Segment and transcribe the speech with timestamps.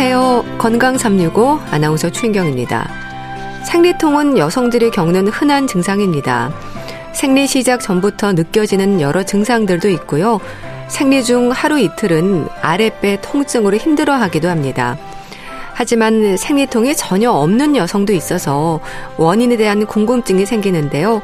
[0.00, 0.58] 안녕하세요.
[0.58, 2.88] 건강 365 아나운서 추인경입니다.
[3.64, 6.52] 생리통은 여성들이 겪는 흔한 증상입니다.
[7.12, 10.38] 생리 시작 전부터 느껴지는 여러 증상들도 있고요.
[10.86, 14.96] 생리 중 하루 이틀은 아랫배 통증으로 힘들어 하기도 합니다.
[15.74, 18.78] 하지만 생리통이 전혀 없는 여성도 있어서
[19.16, 21.22] 원인에 대한 궁금증이 생기는데요.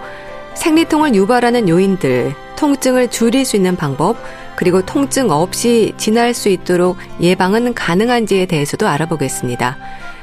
[0.54, 4.16] 생리통을 유발하는 요인들, 통증을 줄일 수 있는 방법,
[4.56, 9.76] 그리고 통증 없이 지날 수 있도록 예방은 가능한지에 대해서도 알아보겠습니다.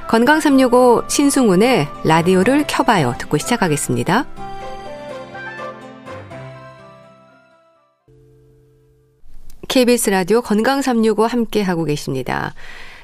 [0.07, 4.25] 건강 365 신승훈의 라디오를 켜봐요 듣고 시작하겠습니다.
[9.69, 12.53] KBS 라디오 건강 365 함께 하고 계십니다.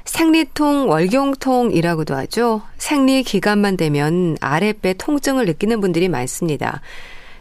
[0.04, 2.62] 생리통, 월경통이라고도 하죠.
[2.78, 6.82] 생리 기간만 되면 아랫배 통증을 느끼는 분들이 많습니다.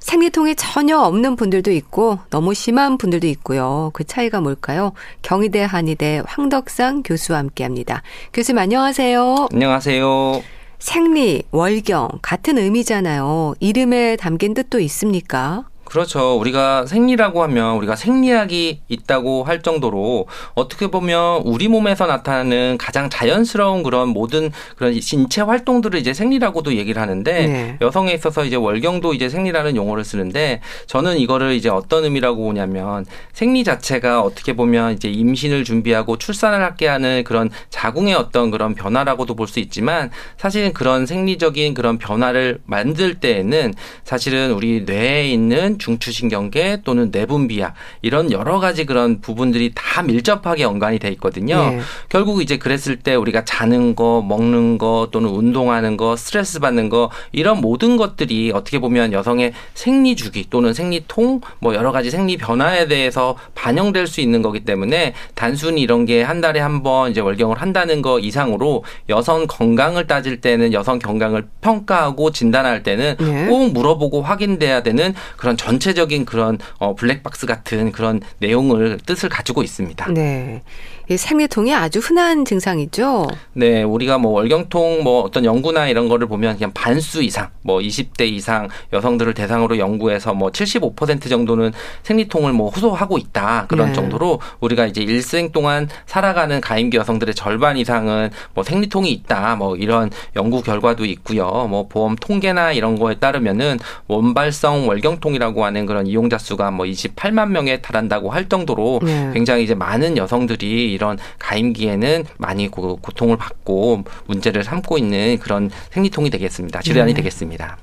[0.07, 3.91] 생리통이 전혀 없는 분들도 있고 너무 심한 분들도 있고요.
[3.93, 4.93] 그 차이가 뭘까요?
[5.23, 8.03] 경희대 한의대 황덕상 교수와 함께합니다.
[8.33, 9.49] 교수님 안녕하세요.
[9.53, 10.43] 안녕하세요.
[10.79, 13.55] 생리, 월경 같은 의미잖아요.
[13.59, 15.65] 이름에 담긴 뜻도 있습니까?
[15.87, 16.37] 그렇죠.
[16.39, 23.83] 우리가 생리라고 하면 우리가 생리학이 있다고 할 정도로 어떻게 보면 우리 몸에서 나타나는 가장 자연스러운
[23.83, 27.79] 그런 모든 그런 신체 활동들을 이제 생리라고도 얘기를 하는데 네.
[27.81, 33.65] 여성에 있어서 이제 월경도 이제 생리라는 용어를 쓰는데 저는 이거를 이제 어떤 의미라고 보냐면 생리
[33.65, 39.47] 자체가 어떻게 보면 이제 임신을 준비하고 출산을 하게 하는 그런 자궁의 어떤 그런 변화라고도 볼
[39.47, 47.11] 수 있지만 사실은 그런 생리적인 그런 변화를 만들 때에는 사실은 우리 뇌에 있는 중추신경계 또는
[47.13, 51.71] 내분비약 이런 여러 가지 그런 부분들이 다 밀접하게 연관이 돼 있거든요.
[51.71, 51.81] 네.
[52.09, 57.11] 결국 이제 그랬을 때 우리가 자는 거, 먹는 거 또는 운동하는 거, 스트레스 받는 거
[57.33, 62.89] 이런 모든 것들이 어떻게 보면 여성의 생리 주기 또는 생리통 뭐 여러 가지 생리 변화에
[62.89, 67.61] 대해서 반영될 수 있는 거기 때문에 단순히 이런 게 한 달에 한 번 이제 월경을
[67.61, 73.47] 한다는 거 이상으로 여성 건강을 따질 때는 여성 건강을 평가하고 진단할 때는 네.
[73.47, 80.13] 꼭 물어보고 확인돼야 되는 그런 전체적인 그런 어 블랙박스 같은 그런 내용을 뜻을 가지고 있습니다.
[80.13, 80.63] 네.
[81.09, 83.29] 이 생리통이 아주 흔한 증상이죠.
[83.53, 88.23] 네, 우리가 뭐 월경통 뭐 어떤 연구나 이런 거를 보면 그냥 반수 이상, 뭐 20대
[88.23, 91.73] 이상 여성들을 대상으로 연구해서 뭐 75% 정도는
[92.03, 93.93] 생리통을 뭐 호소하고 있다 그런 네.
[93.93, 100.11] 정도로 우리가 이제 일생 동안 살아가는 가임기 여성들의 절반 이상은 뭐 생리통이 있다 뭐 이런
[100.35, 101.69] 연구 결과도 있고요.
[101.71, 103.79] 뭐 보험 통계나 이런 거에 따르면은
[104.09, 109.31] 원발성 월경통이라고 하는 그런 이용자 수가 뭐 28만 명에 달한다고 할 정도로 네.
[109.33, 116.31] 굉장히 이제 많은 여성들이 이런 가임기에는 많이 고 통을 받고 문제를 삼고 있는 그런 생리통이
[116.31, 116.81] 되겠습니다.
[116.81, 117.19] 질환이 네.
[117.19, 117.77] 되겠습니다.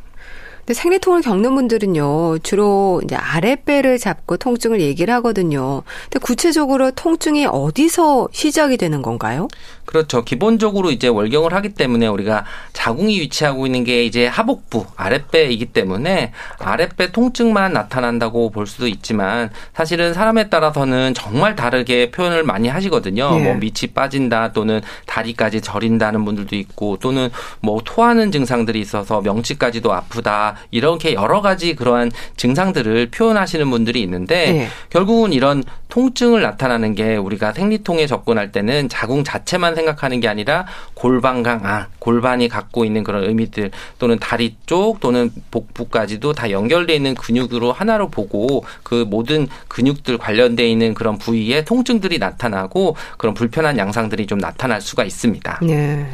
[0.59, 5.83] 근데 생리통을 겪는 분들은요, 주로 이제 아랫배를 잡고 통증을 얘기를 하거든요.
[6.03, 9.49] 근데 구체적으로 통증이 어디서 시작이 되는 건가요?
[9.85, 10.23] 그렇죠.
[10.23, 17.11] 기본적으로 이제 월경을 하기 때문에 우리가 자궁이 위치하고 있는 게 이제 하복부, 아랫배이기 때문에 아랫배
[17.11, 23.35] 통증만 나타난다고 볼 수도 있지만 사실은 사람에 따라서는 정말 다르게 표현을 많이 하시거든요.
[23.35, 23.43] 네.
[23.43, 27.29] 뭐 밑이 빠진다 또는 다리까지 저린다는 분들도 있고 또는
[27.59, 34.67] 뭐 토하는 증상들이 있어서 명치까지도 아프다 이렇게 여러 가지 그러한 증상들을 표현하시는 분들이 있는데 네.
[34.89, 41.65] 결국은 이런 통증을 나타나는 게 우리가 생리통에 접근할 때는 자궁 자체만 생각하는 게 아니라 골반강
[41.65, 47.71] 아 골반이 갖고 있는 그런 의미들 또는 다리 쪽 또는 복부까지도 다 연결돼 있는 근육으로
[47.71, 54.37] 하나로 보고 그 모든 근육들 관련돼 있는 그런 부위에 통증들이 나타나고 그런 불편한 양상들이 좀
[54.39, 55.59] 나타날 수가 있습니다.
[55.63, 56.05] 네.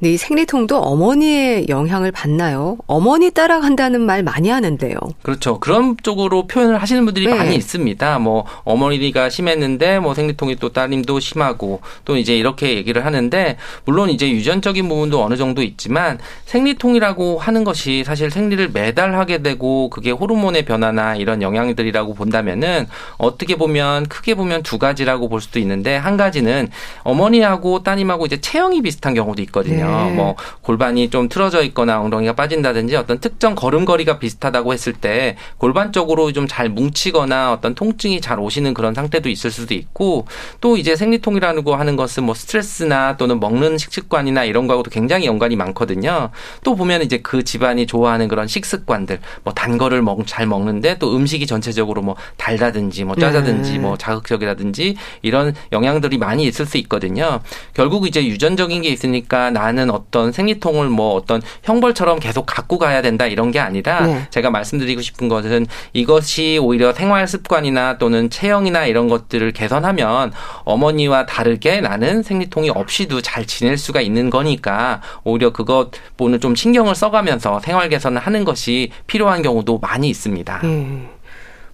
[0.00, 2.76] 이 생리통도 어머니의 영향을 받나요?
[2.86, 4.96] 어머니 따라간다는 말 많이 하는데요.
[5.22, 5.58] 그렇죠.
[5.58, 7.34] 그런 쪽으로 표현을 하시는 분들이 네.
[7.34, 8.20] 많이 있습니다.
[8.20, 14.30] 뭐 어머니가 심했는데 뭐 생리통이 또 따님도 심하고 또 이제 이렇게 얘기를 하는데 물론 이제
[14.30, 20.64] 유전적인 부분도 어느 정도 있지만 생리통이라고 하는 것이 사실 생리를 매달 하게 되고 그게 호르몬의
[20.64, 22.86] 변화나 이런 영향들이라고 본다면은
[23.16, 26.68] 어떻게 보면 크게 보면 두 가지라고 볼 수도 있는데 한 가지는
[27.02, 29.86] 어머니하고 따님하고 이제 체형이 비슷한 경우도 있거든요.
[29.86, 29.87] 네.
[29.88, 30.12] 네.
[30.12, 36.32] 뭐 골반이 좀 틀어져 있거나 엉덩이가 빠진다든지 어떤 특정 걸음걸이가 비슷하다고 했을 때 골반 쪽으로
[36.32, 40.26] 좀 잘 뭉치거나 어떤 통증이 잘 오시는 그런 상태도 있을 수도 있고
[40.60, 45.54] 또 이제 생리통이라는 거 하는 것은 뭐 스트레스나 또는 먹는 식습관이나 이런 거하고도 굉장히 연관이
[45.56, 46.30] 많거든요.
[46.64, 51.14] 또 보면 이제 그 집안이 좋아하는 그런 식습관들 뭐 단 거를 먹, 잘 먹는데 또
[51.14, 53.78] 음식이 전체적으로 뭐 달다든지 뭐 짜다든지 네.
[53.78, 57.40] 뭐 자극적이라든지 이런 영향들이 많이 있을 수 있거든요.
[57.74, 63.00] 결국 이제 유전적인 게 있으니까 나는 나는 어떤 생리통을 뭐 어떤 형벌처럼 계속 갖고 가야
[63.00, 64.26] 된다 이런 게 아니라 네.
[64.30, 70.32] 제가 말씀드리고 싶은 것은 이것이 오히려 생활 습관이나 또는 체형이나 이런 것들을 개선하면
[70.64, 76.96] 어머니와 다르게 나는 생리통이 없이도 잘 지낼 수가 있는 거니까 오히려 그것 보는 좀 신경을
[76.96, 80.60] 써가면서 생활 개선을 하는 것이 필요한 경우도 많이 있습니다.
[80.64, 81.08] 음.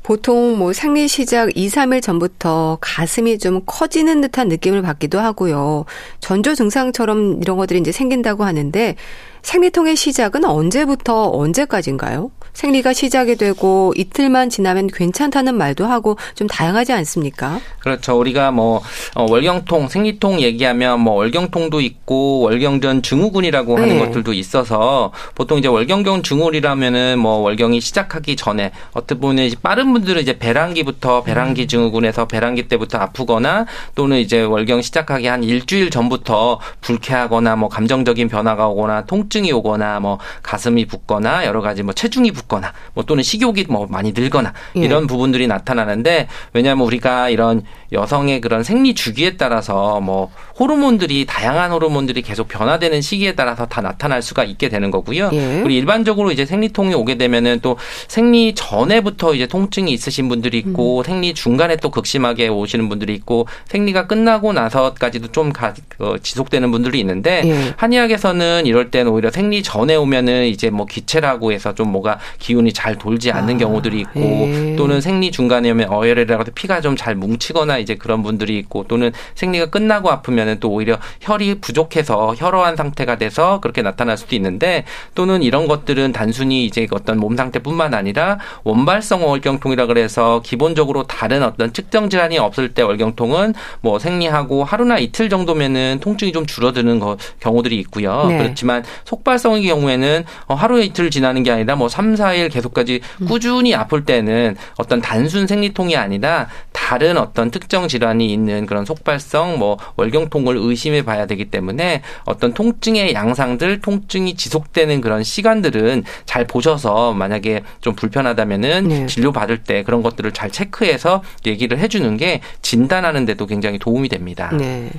[0.04, 5.86] 보통 뭐 생리 시작 2, 3일 전부터 가슴이 좀 커지는 듯한 느낌을 받기도 하고요.
[6.20, 8.96] 전조 증상처럼 이런 것들이 이제 생긴다고 하는데
[9.44, 12.30] 생리통의 시작은 언제부터 언제까지인가요?
[12.54, 17.60] 생리가 시작이 되고 이틀만 지나면 괜찮다는 말도 하고 좀 다양하지 않습니까?
[17.80, 18.18] 그렇죠.
[18.18, 18.80] 우리가 뭐
[19.14, 23.98] 어, 월경통, 생리통 얘기하면 뭐 월경통도 있고 월경전 증후군이라고 하는 네.
[23.98, 30.38] 것들도 있어서 보통 이제 월경경 증후군이라면은 뭐 월경이 시작하기 전에 어떻게 보면 빠른 분들은 이제
[30.38, 31.68] 배란기부터 배란기 음.
[31.68, 38.68] 증후군에서 배란기 때부터 아프거나 또는 이제 월경 시작하기 한 일주일 전부터 불쾌하거나 뭐 감정적인 변화가
[38.68, 43.22] 오거나 통증 이 오거나 뭐 가슴이 붓거나 여러 가지 뭐 체중이 붓 붓거나 뭐 또는
[43.22, 44.80] 식욕이 뭐 많이 늘거나 예.
[44.80, 52.22] 이런 부분들이 나타나는데 왜냐하면 우리가 이런 여성의 그런 생리 주기에 따라서 뭐 호르몬들이 다양한 호르몬들이
[52.22, 55.30] 계속 변화되는 시기에 따라서 다 나타날 수가 있게 되는 거고요.
[55.32, 55.38] 예.
[55.62, 57.76] 그리고 일반적으로 이제 생리통이 오게 되면은 또
[58.08, 61.04] 생리 전에부터 이제 통증이 있으신 분들이 있고 음.
[61.04, 67.00] 생리 중간에 또 극심하게 오시는 분들이 있고 생리가 끝나고 나서까지도 좀 가, 어, 지속되는 분들이
[67.00, 67.74] 있는데 예.
[67.76, 72.96] 한의학에서는 이럴 때는 오히려 생리 전에 오면은 이제 뭐 기체라고 해서 좀 뭐가 기운이 잘
[72.96, 73.58] 돌지 않는 아.
[73.58, 74.76] 경우들이 있고 예.
[74.76, 79.66] 또는 생리 중간에 오면 어혈이라고 피가 좀 잘 뭉치거나 이제 그런 분들이 있고 또는 생리가
[79.66, 85.42] 끝나고 아프면 은 또 오히려 혈이 부족해서 혈어한 상태가 돼서 그렇게 나타날 수도 있는데 또는
[85.42, 92.08] 이런 것들은 단순히 이제 어떤 몸 상태뿐만 아니라 원발성 월경통이라 그래서 기본적으로 다른 어떤 측정
[92.08, 93.52] 질환이 없을 때 월경통은
[93.82, 98.24] 뭐 생리하고 하루나 이틀 정도면은 통증이 좀 줄어드는 거, 경우들이 있고요.
[98.28, 98.38] 네.
[98.38, 103.26] 그렇지만 속발성의 경우에는 어, 하루 이틀 지나는 게 아니라 뭐 3, 4일 계속까지 음.
[103.26, 109.76] 꾸준히 아플 때는 어떤 단순 생리통이 아니라 다른 어떤 특정 질환이 있는 그런 속발성 뭐
[109.96, 117.12] 월경통 을 의심해 봐야 되기 때문에 어떤 통증의 양상들, 통증이 지속되는 그런 시간들은 잘 보셔서
[117.14, 119.06] 만약에 좀 불편하다면은 네.
[119.06, 124.50] 진료 받을 때 그런 것들을 잘 체크해서 얘기를 해주는 게 진단하는 데도 굉장히 도움이 됩니다.
[124.58, 124.90] 네.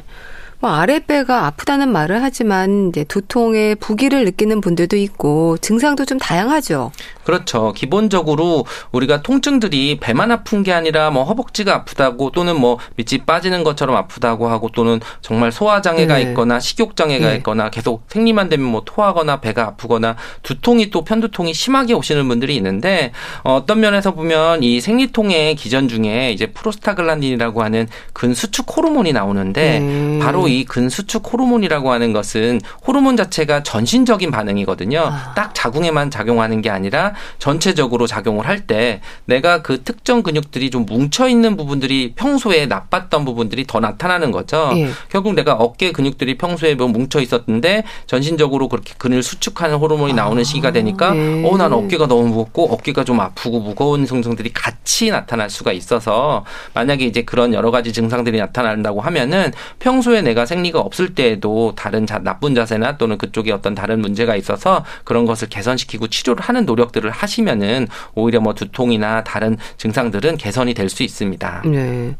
[0.60, 6.92] 뭐 아랫배가 아프다는 말을 하지만 이제 두통에 부기를 느끼는 분들도 있고 증상도 좀 다양하죠.
[7.26, 7.74] 그렇죠.
[7.74, 13.96] 기본적으로 우리가 통증들이 배만 아픈 게 아니라 뭐 허벅지가 아프다고 또는 뭐 밑이 빠지는 것처럼
[13.96, 16.22] 아프다고 하고 또는 정말 소화 장애가 네.
[16.22, 17.36] 있거나 식욕 장애가 네.
[17.38, 23.12] 있거나 계속 생리만 되면 뭐 토하거나 배가 아프거나 두통이 또 편두통이 심하게 오시는 분들이 있는데
[23.44, 30.20] 어떤 면에서 보면 이 생리통의 기전 중에 이제 프로스타글란딘이라고 하는 근수축 호르몬이 나오는데 네.
[30.20, 35.00] 바로 이 근수축 호르몬이라고 하는 것은 호르몬 자체가 전신적인 반응이거든요.
[35.00, 35.34] 아.
[35.36, 41.28] 딱 자궁에만 작용하는 게 아니라 전체적으로 작용을 할 때 내가 그 특정 근육들이 좀 뭉쳐
[41.30, 44.72] 있는 부분들이 평소에 나빴던 부분들이 더 나타나는 거죠.
[44.76, 44.90] 예.
[45.10, 50.16] 결국 내가 어깨 근육들이 평소에 뭐 뭉쳐 있었는데 전신적으로 그렇게 근을 수축하는 호르몬이 아.
[50.16, 51.48] 나오는 시기가 되니까 네.
[51.48, 57.06] 어, 난 어깨가 너무 무겁고 어깨가 좀 아프고 무거운 증상들이 같이 나타날 수가 있어서 만약에
[57.06, 62.56] 이제 그런 여러 가지 증상들이 나타난다고 하면은 평소에 내가 생리가 없을 때에도 다른 자, 나쁜
[62.56, 68.42] 자세나 또는 그쪽에 어떤 다른 문제가 있어서 그런 것을 개선시키고 치료를 하는 노력들을 하시면은 오히려
[68.42, 71.64] 뭐 두통이나 다른 증상들은 개선이 될 수 있습니다.
[71.66, 72.16] 네.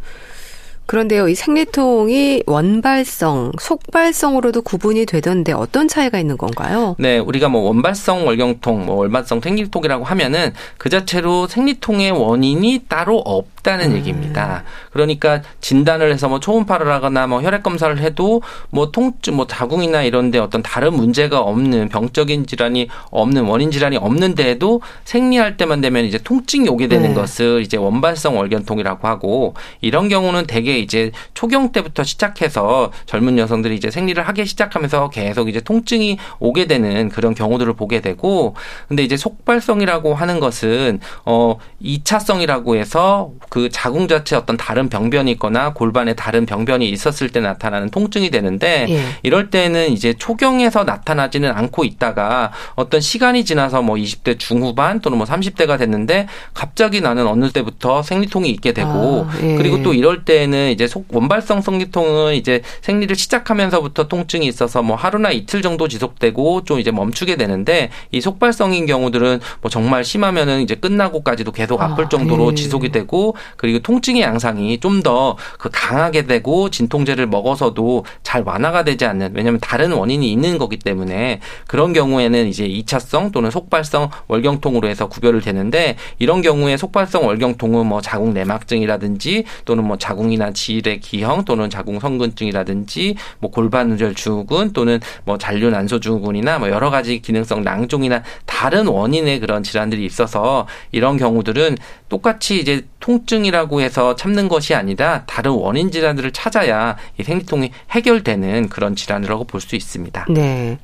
[0.86, 6.96] 그런데요, 이 생리통이 원발성, 속발성으로도 구분이 되던데 어떤 차이가 있는 건가요?
[7.00, 13.56] 네, 우리가 뭐 원발성 월경통, 뭐 원발성 생리통이라고 하면은 그 자체로 생리통의 원인이 따로 없
[13.66, 13.96] 있다는 음.
[13.98, 14.64] 얘기입니다.
[14.92, 20.38] 그러니까 진단을 해서 뭐 초음파를 하거나 뭐 혈액 검사를 해도 뭐 통증, 뭐 자궁이나 이런데
[20.38, 26.70] 어떤 다른 문제가 없는 병적인 질환이 없는 원인 질환이 없는데도 생리할 때만 되면 이제 통증이
[26.70, 27.16] 오게 되는 네.
[27.16, 33.92] 것을 이제 원발성 월견통이라고 하고 이런 경우는 대개 이제 초경 때부터 시작해서 젊은 여성들이 이제
[33.92, 38.56] 생리를 하기 시작하면서 계속 이제 통증이 오게 되는 그런 경우들을 보게 되고
[38.88, 45.74] 근데 이제 속발성이라고 하는 것은 어 2차성이라고 해서 그 자궁 자체 어떤 다른 병변이 있거나
[45.74, 49.04] 골반에 다른 병변이 있었을 때 나타나는 통증이 되는데 예.
[49.24, 55.28] 이럴 때는 이제 초경에서 나타나지는 않고 있다가 어떤 시간이 지나서 뭐 20대 중후반 또는 뭐
[55.28, 59.56] 30대가 됐는데 갑자기 나는 어느 때부터 생리통이 있게 되고 아, 예.
[59.56, 64.96] 그리고 또 이럴 때는 경우에는 이제 속 원발성 생리통은 이제 생리를 시작하면서부터 통증이 있어서 뭐
[64.96, 70.76] 하루나 이틀 정도 지속되고 좀 이제 멈추게 되는데 이 속발성인 경우들은 뭐 정말 심하면은 이제
[70.76, 76.70] 끝나고까지도 계속 아플 정도로 아, 지속이 되고 그리고 통증의 양상이 좀 더 그 강하게 되고
[76.70, 82.68] 진통제를 먹어서도 잘 완화가 되지 않는 왜냐하면 다른 원인이 있는 거기 때문에 그런 경우에는 이제
[82.68, 89.84] 2차성 또는 속발성 월경통으로 해서 구별을 되는데 이런 경우에 속발성 월경통은 뭐 자궁 내막증이라든지 또는
[89.86, 96.58] 뭐 자궁이나 지뢰 기형 또는 자궁 성근증이라든지 뭐 골반우절 증후군 또는 뭐 잔류 난소 증후군이나
[96.58, 101.78] 뭐 여러 가지 기능성 낭종이나 다른 원인의 그런 질환들이 있어서 이런 경우들은
[102.10, 108.96] 똑같이 이제 통증이라고 해서 참는 것이 아니라 다른 원인 질환들을 찾아야 이 생리통이 해결되는 그런
[108.96, 110.28] 질환이라고 볼 수 있습니다.
[110.30, 110.78] 네.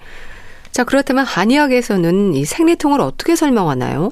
[0.71, 4.11] 자, 그렇다면 한의학에서는 이 생리통을 어떻게 설명하나요?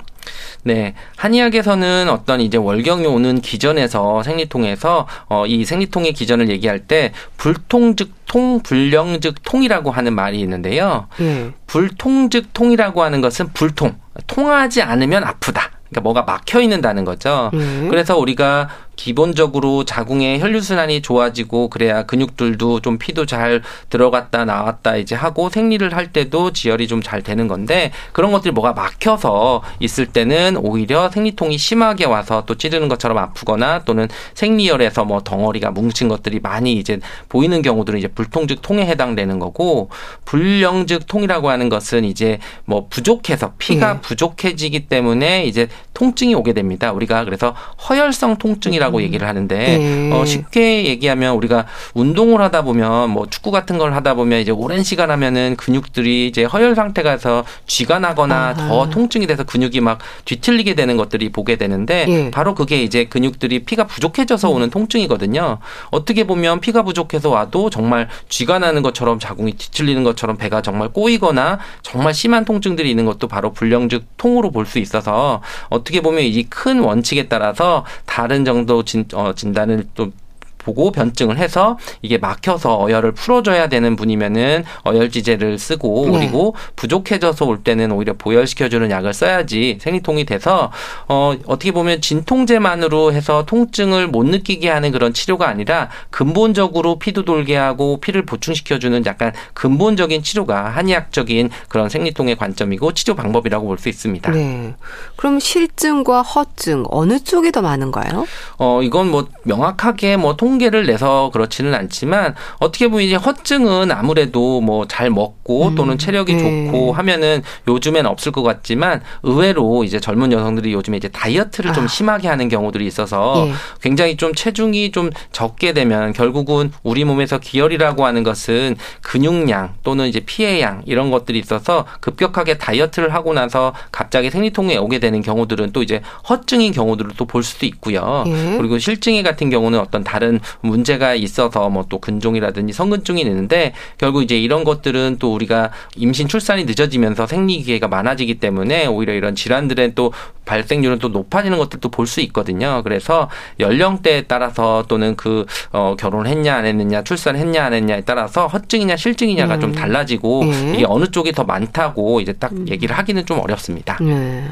[0.63, 0.93] 네.
[1.15, 8.11] 한의학에서는 어떤 이제 월경이 오는 기전에서 생리통에서 어, 이 생리통의 기전을 얘기할 때 불통 즉
[8.25, 11.07] 통, 불령 즉 통이라고 하는 말이 있는데요.
[11.21, 11.51] 예.
[11.65, 13.95] 불통 즉 통이라고 하는 것은 불통.
[14.27, 15.71] 통하지 않으면 아프다.
[15.89, 17.49] 그러니까 뭐가 막혀 있는다는 거죠.
[17.53, 17.87] 음.
[17.89, 18.69] 그래서 우리가
[19.00, 26.12] 기본적으로 자궁의 혈류순환이 좋아지고 그래야 근육들도 좀 피도 잘 들어갔다 나왔다 이제 하고 생리를 할
[26.12, 32.03] 때도 지혈이 좀 잘 되는 건데 그런 것들이 뭐가 막혀서 있을 때는 오히려 생리통이 심하게
[32.03, 38.00] 와서 또 찌르는 것처럼 아프거나 또는 생리혈에서 뭐 덩어리가 뭉친 것들이 많이 이제 보이는 경우들은
[38.00, 39.89] 이제 불통즉 통에 해당되는 거고
[40.25, 44.01] 불령즉 통이라고 하는 것은 이제 뭐 부족해서 피가 네.
[44.01, 46.91] 부족해지기 때문에 이제 통증이 오게 됩니다.
[46.91, 47.56] 우리가 그래서
[47.88, 49.03] 허혈성 통증이라고 라고 음.
[49.03, 50.12] 얘기를 하는데 네.
[50.12, 54.84] 어, 쉽게 얘기하면 우리가 운동을 하다 보면 뭐 축구 같은 걸 하다 보면 이제 오랜
[54.84, 58.53] 시간 하면은 근육들이 이제 허혈 상태가서 쥐가 나거나 아하.
[58.55, 62.31] 더 통증이 돼서 근육이 막 뒤틀리게 되는 것들이 보게 되는데 네.
[62.31, 64.55] 바로 그게 이제 근육들이 피가 부족해져서 음.
[64.55, 65.60] 오는 통증이거든요.
[65.91, 71.60] 어떻게 보면 피가 부족해서 와도 정말 쥐가 나는 것처럼 자궁이 뒤틀리는 것처럼 배가 정말 꼬이거나
[71.84, 76.79] 정말 심한 통증들이 있는 것도 바로 불령즉 통으로 볼 수 있어서 어떻게 보면 이 큰
[76.79, 80.12] 원칙에 따라서 다른 정도 진, 어, 진단을 또
[80.59, 86.19] 보고 변증을 해서 이게 막혀서 어혈을 풀어줘야 되는 분이면은 어혈지제를 쓰고 네.
[86.19, 90.71] 그리고 부족해져서 올 때는 오히려 보혈시켜주는 약을 써야지 생리통이 돼서
[91.07, 97.55] 어 어떻게 보면 진통제만으로 해서 통증을 못 느끼게 하는 그런 치료가 아니라 근본적으로 피도 돌게
[97.55, 104.31] 하고 피를 보충시켜주는 약간 근본적인 치료가 한의학적인 그런 생리통의 관점이고 치료 방법이라고 볼 수 있습니다.
[104.31, 104.75] 네.
[105.15, 108.27] 그럼 실증과 허증 어느 쪽이 더 많은가요?
[108.57, 114.60] 어 이건 뭐 명확하게 뭐 통, 통계를 내서 그렇지는 않지만 어떻게 보면 이제 허증은 아무래도
[114.62, 116.65] 뭐 잘 먹고 음, 또는 체력이 네.
[116.65, 121.74] 좋고 하면은 요즘엔 없을 것 같지만 의외로 이제 젊은 여성들이 요즘에 이제 다이어트를 아.
[121.74, 123.53] 좀 심하게 하는 경우들이 있어서 예.
[123.82, 130.22] 굉장히 좀 체중이 좀 적게 되면 결국은 우리 몸에서 기혈이라고 하는 것은 근육량 또는 이제
[130.22, 136.01] 피해량 이런 것들이 있어서 급격하게 다이어트를 하고 나서 갑자기 생리통에 오게 되는 경우들은 또 이제
[136.27, 138.24] 허증인 경우들을 또 볼 수도 있고요.
[138.25, 138.58] 예.
[138.58, 144.38] 그리고 실증이 같은 경우는 어떤 다른 문제가 있어서 뭐 또 근종이라든지 성근증이 있는데 결국 이제
[144.38, 150.13] 이런 것들은 또 우리가 임신 출산이 늦어지면서 생리 기회가 많아지기 때문에 오히려 이런 질환들의 또
[150.46, 152.81] 발생률은 또 높아지는 것들도 볼 수 있거든요.
[152.84, 153.29] 그래서
[153.60, 159.62] 연령대에 따라서 또는 그 어, 결혼했냐 안 했느냐 출산했냐 안 했냐에 따라서 허증이냐 실증이냐가 음.
[159.62, 160.74] 좀 달라지고 네.
[160.75, 162.67] 이게 어느 쪽이 더 많다고 이제 딱 음.
[162.67, 163.98] 얘기를 하기는 좀 어렵습니다.
[164.01, 164.43] 네.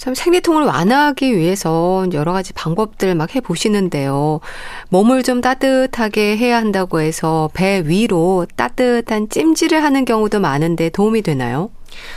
[0.00, 4.40] 참 생리통을 완화하기 위해서 여러 가지 방법들 막 해보시는데요.
[4.88, 11.70] 몸을 좀 따뜻하게 해야 한다고 해서 배 위로 따뜻한 찜질을 하는 경우도 많은데 도움이 되나요?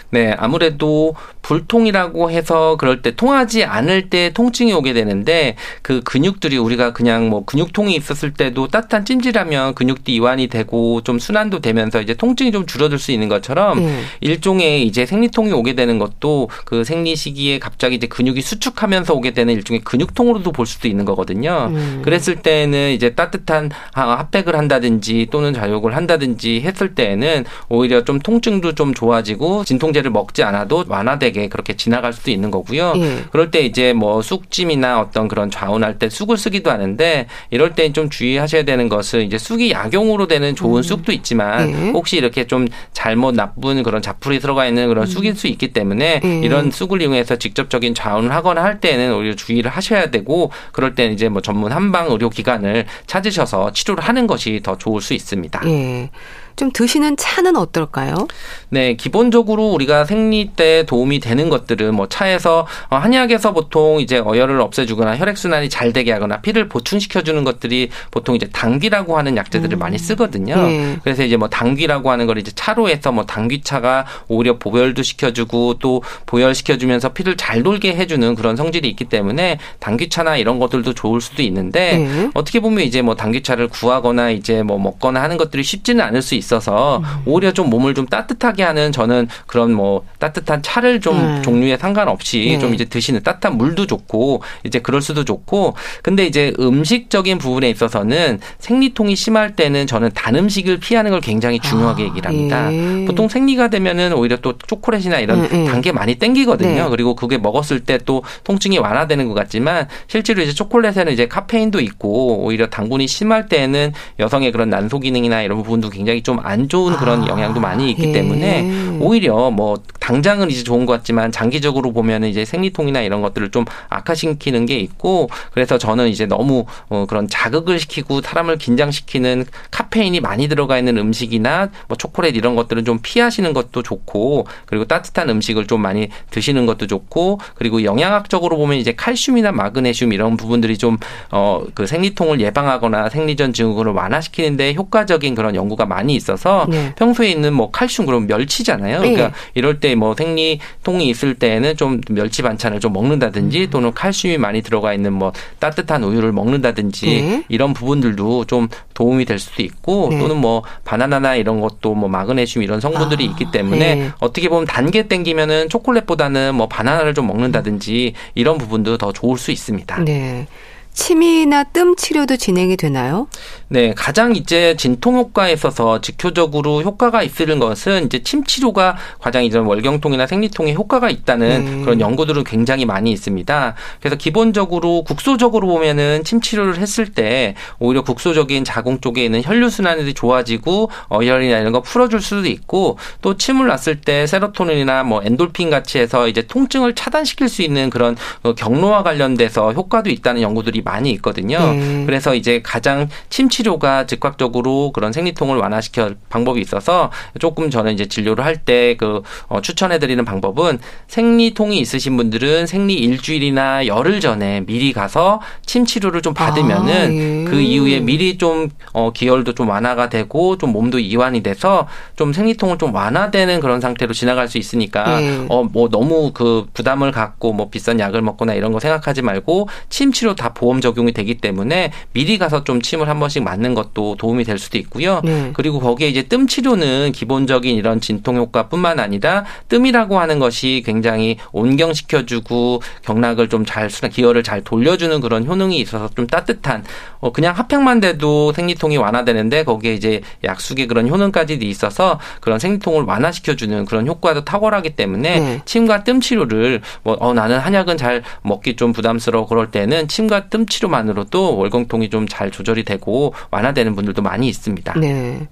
[0.10, 6.94] 네, 아무래도 불통이라고 해서 그럴 때 통하지 않을 때 통증이 오게 되는데 그 근육들이 우리가
[6.94, 12.52] 그냥 뭐 근육통이 있었을 때도 따뜻한 찜질하면 근육도 이완이 되고 좀 순환도 되면서 이제 통증이
[12.52, 14.06] 좀 줄어들 수 있는 것처럼 음.
[14.22, 19.54] 일종의 이제 생리통이 오게 되는 것도 그 생리 시기에 갑자기 이제 근육이 수축하면서 오게 되는
[19.54, 21.72] 일종의 근육통으로도 볼 수도 있는 거거든요.
[21.72, 22.02] 음.
[22.04, 28.94] 그랬을 때는 이제 따뜻한 핫팩을 한다든지 또는 자욕을 한다든지 했을 때에는 오히려 좀 통증도 좀
[28.94, 32.94] 좋아지고 진통제를 먹지 않아도 완화되게 그렇게 지나갈 수도 있는 거고요.
[32.98, 33.24] 예.
[33.32, 38.10] 그럴 때 이제 뭐 쑥찜이나 어떤 그런 좌운할 때 쑥을 쓰기도 하는데 이럴 때 좀
[38.10, 40.84] 주의하셔야 되는 것은 이제 쑥이 약용으로 되는 좋은 음.
[40.84, 41.90] 쑥도 있지만 예.
[41.92, 45.06] 혹시 이렇게 좀 잘못 나쁜 그런 자풀이 들어가 있는 그런 음.
[45.06, 46.40] 쑥일 수 있기 때문에 예.
[46.40, 51.30] 이런 쑥을 이용해서 직접적인 좌운을 하거나 할 때는 오히려 주의를 하셔야 되고 그럴 때는 이제
[51.30, 55.62] 뭐 전문 한방 의료 기관을 찾으셔서 치료를 하는 것이 더 좋을 수 있습니다.
[55.66, 56.10] 예.
[56.56, 58.28] 좀 드시는 차는 어떨까요?
[58.70, 64.62] 네, 기본적으로 우리가 생리 때 도움이 되는 것들은 뭐 차에서 어, 한약에서 보통 이제 어혈을
[64.62, 69.78] 없애주거나 혈액 순환이 잘 되게 하거나 피를 보충시켜 주는 것들이 보통 이제 당귀라고 하는 약재들을
[69.78, 69.80] 음.
[69.80, 70.56] 많이 쓰거든요.
[70.56, 71.00] 네.
[71.04, 76.04] 그래서 이제 뭐 당귀라고 하는 걸 이제 차로 해서 뭐 당귀차가 오히려 보혈도 시켜주고 또
[76.26, 81.42] 보혈시켜 주면서 피를 잘 돌게 해주는 그런 성질이 있기 때문에 당귀차나 이런 것들도 좋을 수도
[81.42, 82.30] 있는데 네.
[82.34, 86.43] 어떻게 보면 이제 뭐 당귀차를 구하거나 이제 뭐 먹거나 하는 것들이 쉽지는 않을 수 있어
[86.44, 87.04] 서 음.
[87.26, 91.42] 오히려 좀 몸을 좀 따뜻하게 하는 저는 그런 뭐 따뜻한 차를 좀 네.
[91.42, 92.60] 종류에 상관없이 네.
[92.60, 95.74] 좀 이제 드시는 따뜻한 물도 좋고 이제 그럴 수도 좋고
[96.04, 102.04] 근데 이제 음식적인 부분에 있어서는 생리통이 심할 때는 저는 단 음식을 피하는 걸 굉장히 중요하게
[102.04, 102.72] 아, 얘기를 합니다.
[102.72, 103.06] 예.
[103.06, 105.66] 보통 생리가 되면은 오히려 또 초콜릿이나 이런 예, 예.
[105.66, 106.84] 단게 많이 땡기거든요.
[106.84, 106.90] 네.
[106.90, 112.44] 그리고 그게 먹었을 때 또 통증이 완화되는 것 같지만 실제로 이제 초콜릿에는 이제 카페인도 있고
[112.44, 117.28] 오히려 당분이 심할 때는 여성의 그런 난소 기능이나 이런 부분도 굉장히 좀안 좋은 그런 아,
[117.28, 118.12] 영향도 많이 있기 예.
[118.12, 123.66] 때문에 오히려 뭐 당장은 이제 좋은 것 같지만 장기적으로 보면은 이제 생리통이나 이런 것들을 좀
[123.90, 130.48] 악화시키는 게 있고 그래서 저는 이제 너무 어 그런 자극을 시키고 사람을 긴장시키는 카페인이 많이
[130.48, 135.82] 들어가 있는 음식이나 뭐 초콜릿 이런 것들은 좀 피하시는 것도 좋고 그리고 따뜻한 음식을 좀
[135.82, 140.98] 많이 드시는 것도 좋고 그리고 영양학적으로 보면 이제 칼슘이나 마그네슘 이런 부분들이 좀
[141.32, 146.94] 어 그 생리통을 예방하거나 생리전 증후군을 완화시키는데 효과적인 그런 연구가 많이 있어 서 네.
[146.96, 149.00] 평소에 있는 뭐 칼슘 그럼 멸치잖아요.
[149.00, 149.34] 그러니까 네.
[149.54, 153.70] 이럴 때 뭐 생리통이 있을 때는 좀 멸치 반찬을 좀 먹는다든지 음.
[153.70, 157.44] 또는 칼슘이 많이 들어가 있는 뭐 따뜻한 우유를 먹는다든지 네.
[157.50, 160.20] 이런 부분들도 좀 도움이 될 수도 있고 네.
[160.20, 164.12] 또는 뭐 바나나나 이런 것도 뭐 마그네슘 이런 성분들이 아, 있기 때문에 네.
[164.20, 170.04] 어떻게 보면 단계 땡기면은 초콜릿보다는 뭐 바나나를 좀 먹는다든지 이런 부분도 더 좋을 수 있습니다.
[170.04, 170.48] 네.
[170.94, 173.28] 침이나 뜸 치료도 진행이 되나요?
[173.68, 179.58] 네, 가장 이제 진통 효과에 있어서 직효적으로 효과가 있는 것은 이제 침 치료가 가장 이제
[179.58, 181.82] 월경통이나 생리통에 효과가 있다는 음.
[181.82, 183.74] 그런 연구들은 굉장히 많이 있습니다.
[184.00, 190.14] 그래서 기본적으로 국소적으로 보면은 침 치료를 했을 때 오히려 국소적인 자궁 쪽에 있는 혈류 순환이
[190.14, 195.98] 좋아지고 어혈이나 이런 거 풀어줄 수도 있고 또 침을 놨을 때 세로토닌이나 뭐 엔돌핀 같이
[195.98, 201.58] 해서 이제 통증을 차단시킬 수 있는 그런 어, 경로와 관련돼서 효과도 있다는 연구들이 많이 있거든요.
[201.60, 202.04] 음.
[202.06, 208.44] 그래서 이제 가장 침 치료가 즉각적으로 그런 생리통을 완화시켜 방법이 있어서 조금 저는 이제 진료를
[208.44, 215.42] 할 때 그 어, 추천해드리는 방법은 생리통이 있으신 분들은 생리 일주일이나 열흘 전에 미리 가서
[215.66, 217.44] 침 치료를 좀 받으면은 아, 예.
[217.50, 222.78] 그 이후에 미리 좀 어, 기혈도 좀 완화가 되고 좀 몸도 이완이 돼서 좀 생리통을
[222.78, 225.46] 좀 완화되는 그런 상태로 지나갈 수 있으니까 예.
[225.50, 230.36] 어뭐 너무 그 부담을 갖고 뭐 비싼 약을 먹거나 이런 거 생각하지 말고 침 치료
[230.36, 234.44] 다 보험 보험 적용이 되기 때문에 미리 가서 좀 침을 한 번씩 맞는 것도 도움이
[234.44, 235.22] 될 수도 있고요.
[235.24, 235.52] 네.
[235.54, 242.82] 그리고 거기에 이제 뜸 치료는 기본적인 이런 진통 효과뿐만 아니라 뜸이라고 하는 것이 굉장히 온경시켜주고
[243.04, 246.84] 경락을 좀잘 순환 기혈을 잘 돌려주는 그런 효능이 있어서 좀 따뜻한
[247.20, 253.86] 어 그냥 핫팩만 돼도 생리통이 완화되는데 거기에 이제 약숙의 그런 효능까지 있어서 그런 생리통을 완화시켜주는
[253.86, 255.62] 그런 효과도 탁월하기 때문에 네.
[255.66, 260.63] 침과 뜸 치료를 뭐 어 나는 한약은 잘 먹기 좀 부담스러워 그럴 때는 침과 뜸
[260.68, 264.94] 치료만으로도 월경통이 좀 잘 조절이 되고 완화되는 분들도 많이 있습니다.
[265.00, 265.48] 네.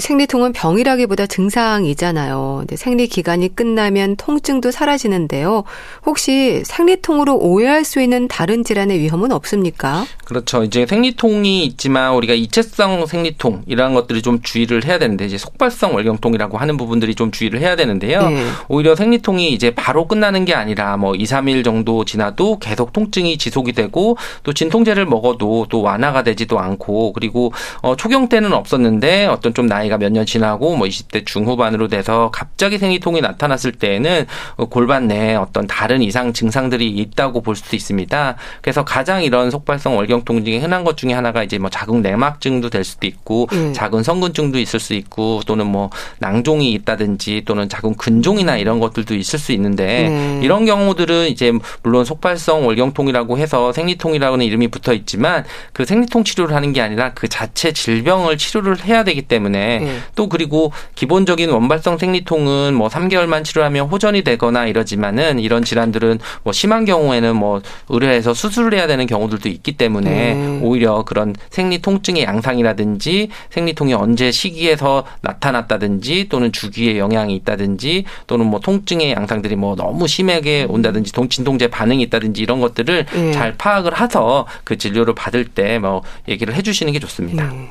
[0.00, 2.56] 생리통은 병이라기보다 증상이잖아요.
[2.60, 5.64] 근데 생리 기간이 끝나면 통증도 사라지는데요.
[6.06, 10.04] 혹시 생리통으로 오해할 수 있는 다른 질환의 위험은 없습니까?
[10.24, 10.64] 그렇죠.
[10.64, 16.56] 이제 생리통이 있지만 우리가 이체성 생리통 이런 것들이 좀 주의를 해야 되는데 이제 속발성 월경통이라고
[16.56, 18.28] 하는 부분들이 좀 주의를 해야 되는데요.
[18.28, 18.44] 네.
[18.68, 23.72] 오히려 생리통이 이제 바로 끝나는 게 아니라 뭐 2, 3일 정도 지나도 계속 통증이 지속이
[23.72, 27.52] 되고 또 진통제를 먹어도 또 완화가 되지도 않고 그리고
[27.82, 32.30] 어 초경 때는 없었는데 어떤 좀 나이 나이가 몇 년 지나고 뭐 20대 중후반으로 돼서
[32.32, 34.26] 갑자기 생리통이 나타났을 때에는
[34.68, 38.36] 골반 내에 어떤 다른 이상 증상들이 있다고 볼 수도 있습니다.
[38.60, 42.84] 그래서 가장 이런 속발성 월경통 중에 흔한 것 중에 하나가 이제 뭐 자궁 내막증도 될
[42.84, 43.72] 수도 있고 음.
[43.72, 49.38] 자궁 성근증도 있을 수 있고 또는 뭐 낭종이 있다든지 또는 자궁 근종이나 이런 것들도 있을
[49.38, 50.40] 수 있는데 음.
[50.42, 56.74] 이런 경우들은 이제 물론 속발성 월경통이라고 해서 생리통이라고는 이름이 붙어 있지만 그 생리통 치료를 하는
[56.74, 59.98] 게 아니라 그 자체 질병을 치료를 해야 되기 때문에 네.
[60.14, 66.84] 또 그리고 기본적인 원발성 생리통은 뭐 3개월만 치료하면 호전이 되거나 이러지만은 이런 질환들은 뭐 심한
[66.84, 70.60] 경우에는 뭐 의뢰해서 수술을 해야 되는 경우들도 있기 때문에 음.
[70.62, 78.60] 오히려 그런 생리 통증의 양상이라든지 생리통이 언제 시기에서 나타났다든지 또는 주기에 영향이 있다든지 또는 뭐
[78.60, 83.32] 통증의 양상들이 뭐 너무 심하게 온다든지 진통제 반응이 있다든지 이런 것들을 음.
[83.32, 87.44] 잘 파악을 해서 그 진료를 받을 때 뭐 얘기를 해주시는 게 좋습니다.
[87.44, 87.68] 음.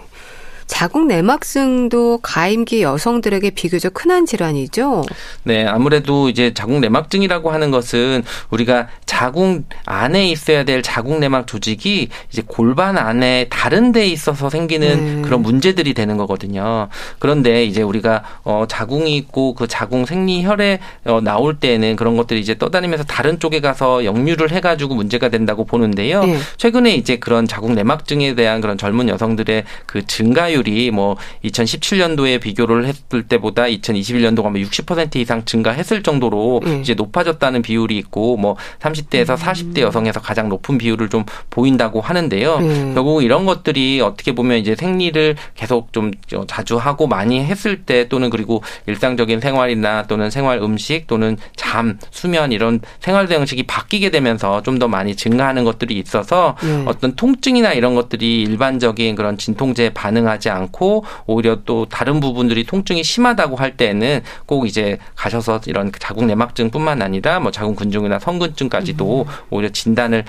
[0.67, 5.03] 자궁 내막증도 가임기 여성들에게 비교적 흔한 질환이죠.
[5.43, 12.09] 네, 아무래도 이제 자궁 내막증이라고 하는 것은 우리가 자궁 안에 있어야 될 자궁 내막 조직이
[12.31, 15.21] 이제 골반 안에 다른 데 있어서 생기는 음.
[15.23, 16.87] 그런 문제들이 되는 거거든요.
[17.19, 22.39] 그런데 이제 우리가 어 자궁이 있고 그 자궁 생리 혈에 어 나올 때는 그런 것들이
[22.39, 26.23] 이제 떠다니면서 다른 쪽에 가서 역류를 해 가지고 문제가 된다고 보는데요.
[26.23, 26.37] 네.
[26.57, 32.85] 최근에 이제 그런 자궁 내막증에 대한 그런 젊은 여성들의 그 증가율 증가율이 뭐 2017년도에 비교를
[32.85, 36.81] 했을 때보다 2021년도가 뭐 60% 이상 증가했을 정도로 음.
[36.81, 39.35] 이제 높아졌다는 비율이 있고 뭐 30대에서 음.
[39.35, 42.57] 40대 여성에서 가장 높은 비율을 좀 보인다고 하는데요.
[42.57, 42.91] 음.
[42.93, 46.11] 결국 이런 것들이 어떻게 보면 이제 생리를 계속 좀
[46.47, 52.51] 자주 하고 많이 했을 때 또는 그리고 일상적인 생활이나 또는 생활 음식 또는 잠, 수면
[52.51, 56.85] 이런 생활 방식이 바뀌게 되면서 좀 더 많이 증가하는 것들이 있어서 음.
[56.87, 63.03] 어떤 통증이나 이런 것들이 일반적인 그런 진통제에 반응하 지 않고 오히려 또 다른 부분들이 통증이
[63.03, 69.33] 심하다고 할 때는 꼭 이제 가셔서 이런 자궁 내막증뿐만 아니라 뭐 자궁 근종이나 성근증까지도 음.
[69.49, 70.25] 오히려 진단을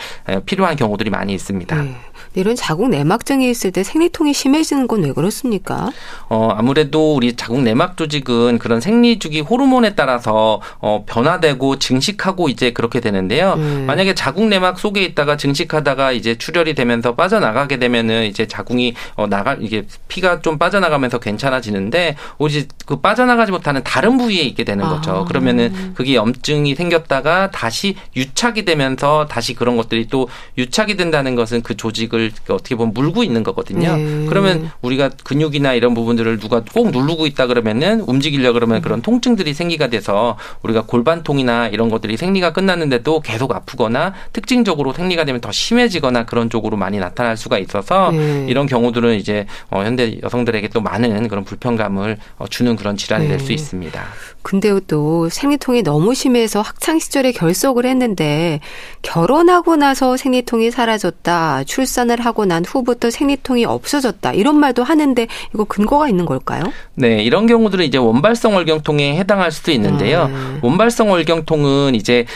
[0.46, 1.76] 필요한 경우들이 많이 있습니다.
[1.82, 1.96] 네.
[2.34, 5.90] 이런 자궁 내막증이 있을 때 생리통이 심해지는 건 왜 그렇습니까?
[6.28, 12.72] 어, 아무래도 우리 자궁 내막 조직은 그런 생리 주기 호르몬에 따라서 어, 변화되고 증식하고 이제
[12.72, 13.54] 그렇게 되는데요.
[13.56, 13.84] 음.
[13.86, 19.56] 만약에 자궁 내막 속에 있다가 증식하다가 이제 출혈이 되면서 빠져나가게 되면은 이제 자궁이 어, 나가
[19.60, 25.10] 이게 피가 좀 빠져나가면서 괜찮아지는데 오직 그 빠져나가지 못하는 다른 부위에 있게 되는 거죠.
[25.10, 25.24] 아.
[25.24, 31.76] 그러면은 그게 염증이 생겼다가 다시 유착이 되면서 다시 그런 것들이 또 유착이 된다는 것은 그
[31.76, 33.96] 조직을 근육을 어떻게 보면 물고 있는 거거든요.
[33.96, 34.26] 네.
[34.28, 38.82] 그러면 우리가 근육이나 이런 부분들을 누가 꼭 누르고 있다 그러면은 움직이려 그러면 음.
[38.82, 45.40] 그런 통증들이 생기가 돼서 우리가 골반통이나 이런 것들이 생리가 끝났는데도 계속 아프거나 특징적으로 생리가 되면
[45.40, 48.46] 더 심해지거나 그런 쪽으로 많이 나타날 수가 있어서 네.
[48.48, 53.36] 이런 경우들은 이제 어, 현대 여성들에게 또 많은 그런 불편감을 어, 주는 그런 질환이 네.
[53.36, 54.02] 될수 있습니다.
[54.42, 58.60] 근데 또 생리통이 너무 심해서 학창 시절에 결석을 했는데
[59.02, 61.64] 결혼하고 나서 생리통이 사라졌다.
[61.64, 64.32] 출산을 하고 난 후부터 생리통이 없어졌다.
[64.32, 66.64] 이런 말도 하는데 이거 근거가 있는 걸까요?
[66.94, 70.22] 네, 이런 경우들은 이제 원발성 월경통에 해당할 수도 있는데요.
[70.22, 70.58] 아, 네.
[70.62, 72.26] 원발성 월경통은 이제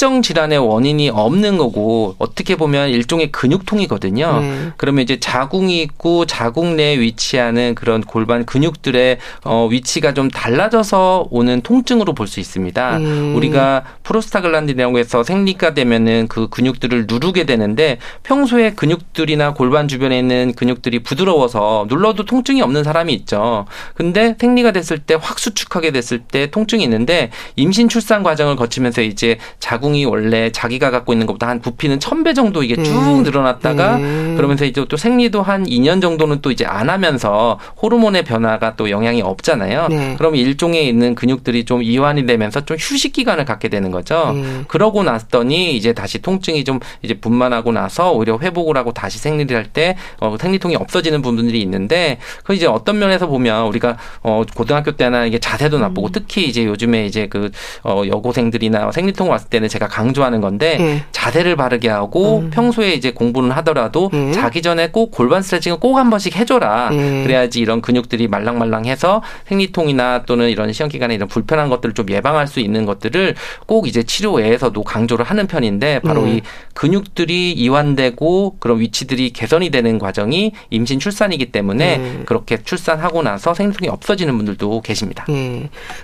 [0.00, 4.40] 특 특정 질환의 원인이 없는 거고 어떻게 보면 일종의 근육통이거든요.
[4.40, 4.72] 네.
[4.78, 11.60] 그러면 이제 자궁이 있고 자궁 내에 위치하는 그런 골반 근육들의 어 위치가 좀 달라져서 오는
[11.60, 12.96] 통증으로 볼 수 있습니다.
[12.96, 13.34] 음.
[13.36, 21.00] 우리가 프로스타글란딘이라고 해서 생리가 되면은 그 근육들을 누르게 되는데 평소에 근육들이나 골반 주변에 있는 근육들이
[21.00, 23.66] 부드러워서 눌러도 통증이 없는 사람이 있죠.
[23.94, 29.36] 근데 생리가 됐을 때 확 수축하게 됐을 때 통증이 있는데 임신 출산 과정을 거치면서 이제
[29.58, 33.22] 자궁 자궁이 원래 자기가 갖고 있는 것보다 한 부피는 천 배 정도 이게 쭉 음.
[33.22, 34.34] 늘어났다가 음.
[34.36, 39.22] 그러면서 이제 또 생리도 한 2년 정도는 또 이제 안 하면서 호르몬의 변화가 또 영향이
[39.22, 39.88] 없잖아요.
[39.88, 40.14] 네.
[40.18, 44.32] 그러면 일종에 있는 근육들이 좀 이완이 되면서 좀 휴식 기간을 갖게 되는 거죠.
[44.34, 44.64] 음.
[44.68, 49.70] 그러고 났더니 이제 다시 통증이 좀 이제 분만하고 나서 오히려 회복을 하고 다시 생리를 할
[49.72, 55.24] 때 어, 생리통이 없어지는 부분들이 있는데 그 이제 어떤 면에서 보면 우리가 어, 고등학교 때나
[55.24, 56.12] 이게 자세도 나쁘고 음.
[56.12, 57.50] 특히 이제 요즘에 이제 그
[57.84, 61.04] 어, 여고생들이나 생리통 왔을 때는 제가 강조하는 건데 네.
[61.12, 62.50] 자세를 바르게 하고 음.
[62.50, 64.32] 평소에 이제 공부는 하더라도 네.
[64.32, 66.90] 자기 전에 꼭 골반 스트레칭을 꼭 한 번씩 해줘라.
[66.90, 67.22] 네.
[67.22, 72.60] 그래야지 이런 근육들이 말랑말랑해서 생리통이나 또는 이런 시험 기간에 이런 불편한 것들을 좀 예방할 수
[72.60, 73.34] 있는 것들을
[73.66, 76.40] 꼭 이제 치료 외에서도 강조를 하는 편인데 바로 이
[76.74, 84.36] 근육들이 이완되고 그런 위치들이 개선이 되는 과정이 임신 출산이기 때문에 그렇게 출산하고 나서 생리통이 없어지는
[84.36, 85.26] 분들도 계십니다.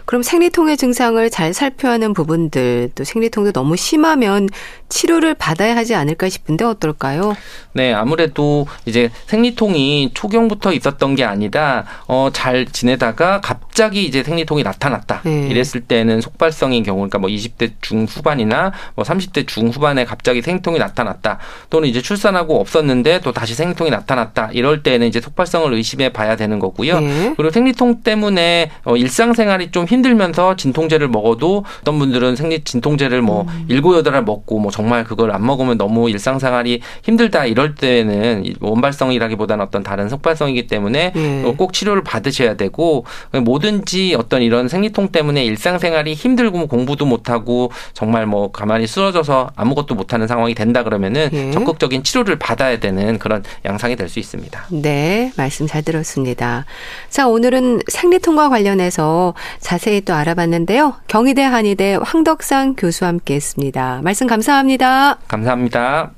[0.05, 4.49] 그럼 생리통의 증상을 잘 살펴야 하는 부분들 또 생리통도 너무 심하면
[4.89, 7.37] 치료를 받아야 하지 않을까 싶은데 어떨까요?
[7.73, 15.23] 네, 아무래도 이제 생리통이 초경부터 있었던 게 아니라 어, 잘 지내다가 갑자기 이제 생리통이 나타났다.
[15.25, 15.49] 네.
[15.49, 21.39] 이랬을 때는 속발성인 경우, 그러니까 뭐 20대 중후반이나 뭐 30대 중후반에 갑자기 생리통이 나타났다.
[21.69, 24.51] 또는 이제 출산하고 없었는데 또 다시 생리통이 나타났다.
[24.53, 27.01] 이럴 때는 이제 속발성을 의심해 봐야 되는 거고요.
[27.01, 27.35] 네.
[27.37, 33.67] 그리고 생리통 때문에 어, 일상생활이 좀 힘들면서 진통제를 먹어도 어떤 분들은 생리 진통제를 뭐 음.
[33.69, 39.65] 일곱 여덟 알 먹고 뭐 정말 그걸 안 먹으면 너무 일상생활이 힘들다 이럴 때는 원발성이라기보다는
[39.65, 41.55] 어떤 다른 속발성이기 때문에 음.
[41.57, 48.27] 꼭 치료를 받으셔야 되고 뭐든지 어떤 이런 생리통 때문에 일상생활이 힘들고 뭐 공부도 못하고 정말
[48.27, 51.53] 뭐 가만히 쓰러져서 아무것도 못하는 상황이 된다 그러면은 음.
[51.53, 54.67] 적극적인 치료를 받아야 되는 그런 양상이 될 수 있습니다.
[54.71, 56.65] 네, 말씀 잘 들었습니다.
[57.11, 60.95] 자, 오늘은 생리통과 관련해서 자세히 또 알아봤는데요.
[61.09, 64.01] 경희대 한의대 황덕상 교수와 함께 했습니다.
[64.03, 65.19] 말씀 감사합니다.
[65.29, 66.13] 감사합니다.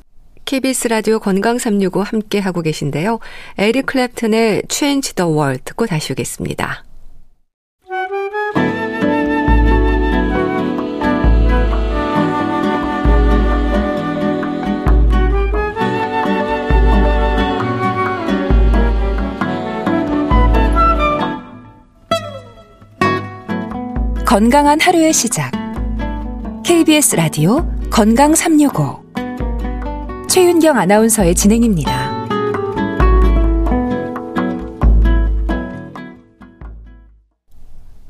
[0.45, 3.19] KBS 라디오 건강 365 함께 하고 계신데요.
[3.59, 6.85] 에릭 클랩튼의 Change the World 듣고 다시 오겠습니다.
[24.25, 25.58] 건강한 하루의 시작.
[26.69, 29.03] KBS 라디오 건강 365.
[30.29, 32.29] 최윤경 아나운서의 진행입니다.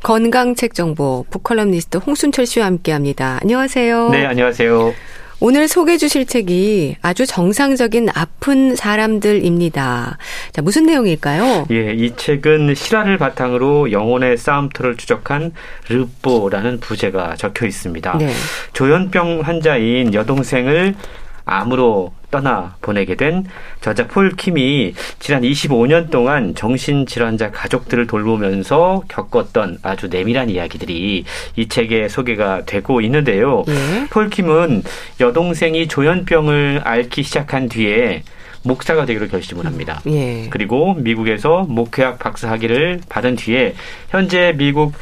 [0.02, 3.38] 건강 책 정보 북컬럼니스트 홍순철 씨와 함께합니다.
[3.42, 4.08] 안녕하세요.
[4.08, 4.92] 네, 안녕하세요.
[5.40, 10.18] 오늘 소개해 주실 책이 아주 정상적인 아픈 사람들입니다.
[10.50, 11.66] 자, 무슨 내용일까요?
[11.70, 15.52] 예, 이 책은 실화를 바탕으로 영혼의 싸움터를 추적한
[15.88, 18.18] 르뽀라는 부제가 적혀 있습니다.
[18.18, 18.32] 네.
[18.72, 20.96] 조현병 환자인 여동생을
[21.44, 23.46] 암으로 떠나 보내게 된
[23.80, 31.24] 저자 폴 킴이 지난 25년 동안 정신질환자 가족들을 돌보면서 겪었던 아주 내밀한 이야기들이
[31.56, 33.64] 이 책에 소개가 되고 있는데요.
[33.68, 34.06] 예.
[34.10, 34.82] 폴 킴은
[35.20, 38.22] 여동생이 조현병을 앓기 시작한 뒤에
[38.62, 40.00] 목사가 되기로 결심을 합니다.
[40.06, 40.48] 예.
[40.50, 43.74] 그리고 미국에서 목회학 박사 학위를 받은 뒤에
[44.10, 44.92] 현재 미국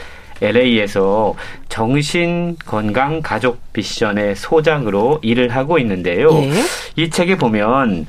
[0.42, 1.34] LA에서
[1.68, 6.30] 정신 건강 가족 미션의 소장으로 일을 하고 있는데요.
[6.42, 6.52] 예.
[6.96, 8.06] 이 책에 보면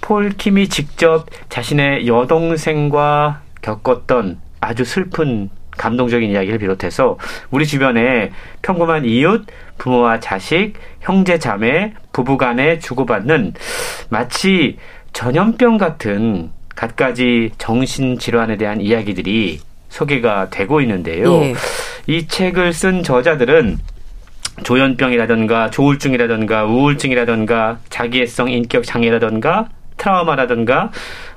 [0.00, 7.16] 폴 킴이 직접 자신의 여동생과 겪었던 아주 슬픈 감동적인 이야기를 비롯해서
[7.50, 9.46] 우리 주변에 평범한 이웃,
[9.78, 13.54] 부모와 자식, 형제 자매, 부부 간에 주고받는
[14.10, 14.76] 마치
[15.12, 21.42] 전염병 같은 갖가지 정신질환에 대한 이야기들이 소개가 되고 있는데요.
[21.42, 21.54] 예.
[22.06, 23.78] 이 책을 쓴 저자들은
[24.64, 30.90] 조현병이라든가 조울증이라든가 우울증이라든가 자기애성 인격 장애라든가 트라우마라든가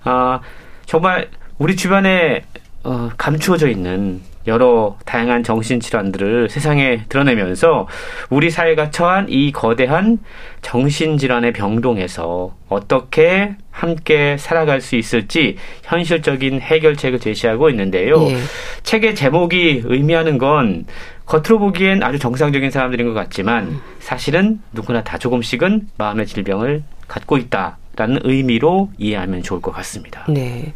[0.04, 0.40] 아
[0.86, 2.44] 정말 우리 주변에
[2.84, 7.88] 어, 감추어져 있는 여러 다양한 정신질환들을 세상에 드러내면서
[8.30, 10.20] 우리 사회가 처한 이 거대한
[10.62, 18.22] 정신질환의 병동에서 어떻게 함께 살아갈 수 있을지 현실적인 해결책을 제시하고 있는데요.
[18.30, 18.38] 예.
[18.84, 20.86] 책의 제목이 의미하는 건
[21.26, 28.20] 겉으로 보기엔 아주 정상적인 사람들인 것 같지만 사실은 누구나 다 조금씩은 마음의 질병을 갖고 있다라는
[28.24, 30.26] 의미로 이해하면 좋을 것 같습니다.
[30.28, 30.74] 네.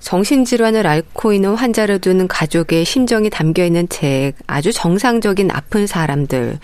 [0.00, 6.58] 정신질환을 앓고 있는 환자를 두는 가족의 심정이 담겨 있는 책, 아주 정상적인 아픈 사람들.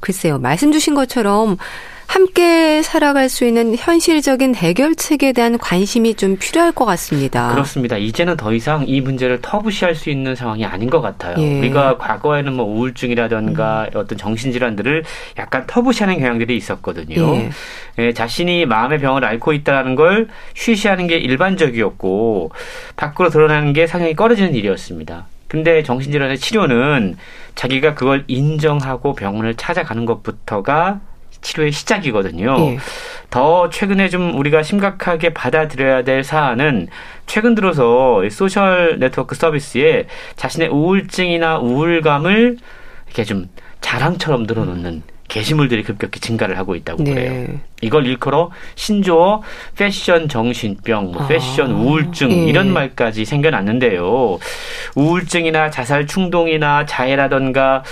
[0.00, 1.56] 글쎄요, 말씀 주신 것처럼
[2.06, 7.50] 함께 살아갈 수 있는 현실적인 해결책에 대한 관심이 좀 필요할 것 같습니다.
[7.52, 7.96] 그렇습니다.
[7.96, 11.34] 이제는 더 이상 이 문제를 터부시할 수 있는 상황이 아닌 것 같아요.
[11.38, 11.58] 예.
[11.58, 13.98] 우리가 과거에는 뭐 우울증이라든가 음.
[13.98, 15.04] 어떤 정신질환들을
[15.38, 17.36] 약간 터부시하는 경향들이 있었거든요.
[17.36, 17.50] 예.
[17.98, 22.52] 예, 자신이 마음의 병을 앓고 있다는 걸 쉬쉬하는 게 일반적이었고
[22.96, 25.26] 밖으로 드러나는 게 상당히 꺼려지는 일이었습니다.
[25.48, 27.16] 근데 정신질환의 치료는
[27.54, 31.00] 자기가 그걸 인정하고 병원을 찾아가는 것부터가
[31.46, 32.56] 치료의 시작이거든요.
[32.58, 32.78] 예.
[33.30, 36.88] 더 최근에 좀 우리가 심각하게 받아들여야 될 사안은
[37.26, 42.56] 최근 들어서 소셜 네트워크 서비스에 자신의 우울증이나 우울감을
[43.06, 43.48] 이렇게 좀
[43.80, 47.14] 자랑처럼 늘어놓는 게시물들이 급격히 증가를 하고 있다고 네.
[47.14, 47.48] 그래요.
[47.80, 49.42] 이걸 일컬어 신조어
[49.76, 52.46] 패션 정신병, 뭐 아, 패션 우울증 예.
[52.46, 54.38] 이런 말까지 생겨났는데요.
[54.94, 57.82] 우울증이나 자살 충동이나 자해라던가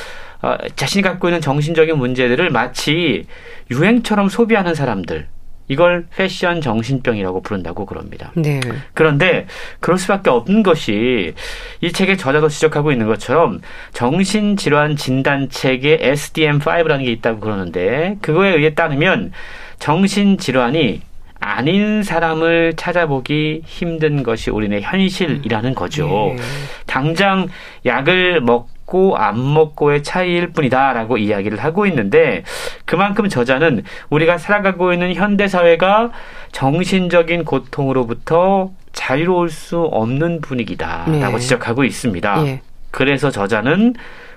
[0.45, 3.25] 어, 자신이 갖고 있는 정신적인 문제들을 마치
[3.71, 5.27] 유행처럼 소비하는 사람들
[5.69, 8.31] 이걸 패션 정신병이라고 부른다고 그럽니다.
[8.37, 8.61] 네.
[8.93, 9.47] 그런데
[9.81, 11.33] 그럴 수밖에 없는 것이
[11.81, 13.63] 이 책의 저자도 지적하고 있는 것처럼
[13.95, 19.33] 정신질환 진단책에 SDM5라는 게 있다고 그러는데 그거에 의해 따르면
[19.79, 21.01] 정신질환이
[21.41, 26.35] 아닌 사람을 찾아보기 힘든 것이 우리네 현실이라는 거죠.
[26.37, 26.43] 네.
[26.87, 27.49] 당장
[27.87, 32.45] 약을 먹 먹고 안 먹고의 차이일 뿐이다라고 이야기를 하고 있는데
[32.85, 36.13] 그만큼 저자는 우리가 살아가고 있는 현대 사회가
[36.53, 41.39] 정신적인 고통으로부터 자유로울 수 없는 분위기다라고 네.
[41.39, 42.43] 지적하고 있습니다.
[42.43, 42.63] 네.
[42.93, 43.95] 그래서 저자는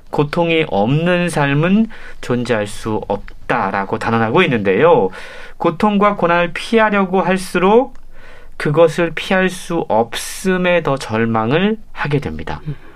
[0.10, 1.88] 고통이 없는 삶은
[2.22, 5.10] 존재할 수 없다라고 단언하고 있는데요.
[5.58, 7.94] 고통과 고난을 피하려고 할수록
[8.56, 12.62] 그것을 피할 수 없음에 더 절망을 하게 됩니다.
[12.68, 12.87] 음.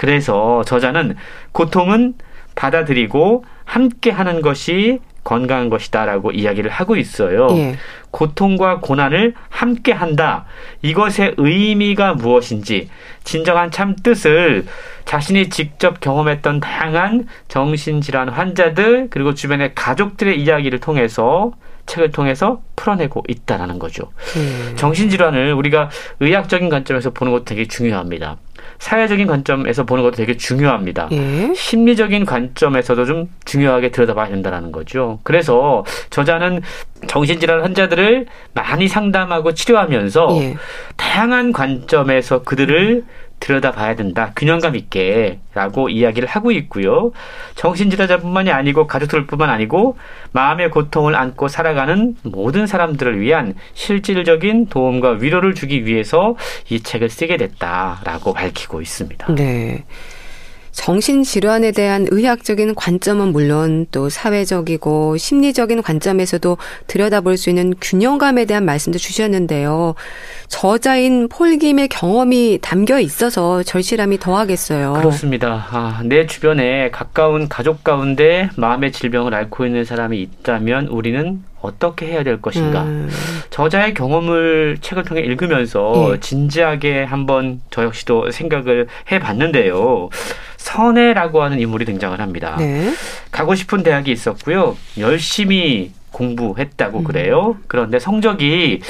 [0.00, 1.14] 그래서 저자는
[1.52, 2.14] 고통은
[2.54, 7.48] 받아들이고 함께 하는 것이 건강한 것이다라고 이야기를 하고 있어요.
[7.50, 7.76] 예.
[8.10, 10.46] 고통과 고난을 함께 한다.
[10.80, 12.88] 이것의 의미가 무엇인지
[13.24, 14.64] 진정한 참 뜻을
[15.04, 21.52] 자신이 직접 경험했던 다양한 정신질환 환자들 그리고 주변의 가족들의 이야기를 통해서
[21.84, 24.10] 책을 통해서 풀어내고 있다라는 거죠.
[24.36, 24.72] 음.
[24.76, 28.38] 정신질환을 우리가 의학적인 관점에서 보는 것도 되게 중요합니다.
[28.80, 31.08] 사회적인 관점에서 보는 것도 되게 중요합니다.
[31.12, 31.52] 예.
[31.54, 35.20] 심리적인 관점에서도 좀 중요하게 들여다봐야 된다는 거죠.
[35.22, 36.62] 그래서 저자는
[37.06, 40.56] 정신질환 환자들을 많이 상담하고 치료하면서 예.
[40.96, 43.04] 다양한 관점에서 그들을
[43.40, 44.32] 들여다봐야 된다.
[44.36, 47.10] 균형감 있게라고 이야기를 하고 있고요.
[47.56, 49.96] 정신질환자뿐만이 아니고 가족들뿐만 아니고
[50.32, 56.36] 마음의 고통을 안고 살아가는 모든 사람들을 위한 실질적인 도움과 위로를 주기 위해서
[56.68, 59.34] 이 책을 쓰게 됐다라고 밝히고 있습니다.
[59.34, 59.84] 네.
[60.80, 68.98] 정신질환에 대한 의학적인 관점은 물론 또 사회적이고 심리적인 관점에서도 들여다볼 수 있는 균형감에 대한 말씀도
[68.98, 69.94] 주셨는데요.
[70.48, 74.94] 저자인 폴김의 경험이 담겨 있어서 절실함이 더하겠어요.
[74.94, 75.66] 그렇습니다.
[75.70, 82.22] 아, 내 주변에 가까운 가족 가운데 마음의 질병을 앓고 있는 사람이 있다면 우리는 어떻게 해야
[82.22, 82.82] 될 것인가.
[82.82, 83.10] 음.
[83.50, 86.20] 저자의 경험을 책을 통해 읽으면서 예.
[86.20, 90.08] 진지하게 한번 저 역시도 생각을 해 봤는데요.
[90.56, 92.56] 선혜라고 하는 인물이 등장을 합니다.
[92.58, 92.92] 네.
[93.30, 94.76] 가고 싶은 대학이 있었고요.
[94.98, 97.04] 열심히 공부했다고 음.
[97.04, 97.56] 그래요.
[97.66, 98.80] 그런데 성적이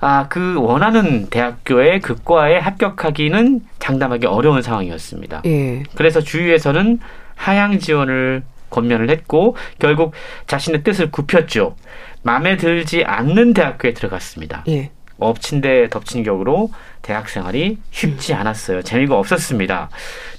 [0.00, 5.42] 아, 그 원하는 대학교에 그 과에 합격하기는 장담하기 어려운 상황이었습니다.
[5.46, 5.82] 예.
[5.94, 6.98] 그래서 주위에서는
[7.34, 10.12] 하향 지원을 권면을 했고 결국
[10.46, 11.76] 자신의 뜻을 굽혔죠.
[12.22, 14.64] 마음에 들지 않는 대학교에 들어갔습니다.
[14.68, 14.90] 예.
[15.18, 18.40] 엎친 데 덮친 격으로 대학 생활이 쉽지 음.
[18.40, 18.82] 않았어요.
[18.82, 19.88] 재미가 없었습니다.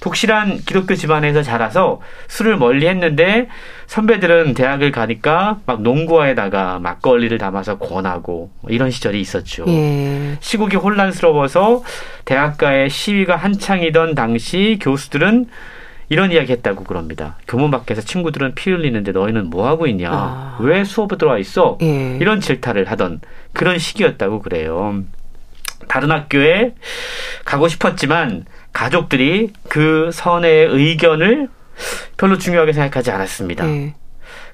[0.02, 3.48] 독실한 기독교 집안에서 자라서 술을 멀리 했는데
[3.88, 9.66] 선배들은 대학을 가니까 막 농구화에다가 막걸리를 담아서 권하고 이런 시절이 있었죠.
[9.68, 10.36] 예.
[10.42, 11.84] 시국이 혼란스러워서
[12.26, 15.48] 대학가의 시위가 한창이던 당시 교수들은
[16.10, 17.38] 이런 이야기 했다고 그럽니다.
[17.48, 20.10] 교문 밖에서 친구들은 피 흘리는데 너희는 뭐 하고 있냐?
[20.12, 20.58] 아.
[20.62, 21.78] 왜 수업에 들어와 있어?
[21.82, 22.17] 예.
[22.22, 23.20] 이런 질타를 하던
[23.54, 25.04] 그런 시기였다고 그래요.
[25.88, 26.74] 다른 학교에
[27.46, 31.50] 가고 싶었지만 가족들이 그 선의 의견을
[32.17, 33.67] 별로 중요하게 생각하지 않았습니다.
[33.67, 33.93] 예.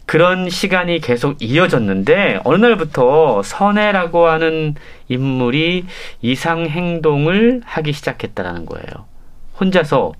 [0.06, 4.76] 그런 시간이 계속 이어졌는데 어느 날부터 선혜라고 하는
[5.08, 5.86] 인물이
[6.22, 9.06] 이상 행동을 하기 시작했다라는 거예요.
[9.60, 10.14] 혼자서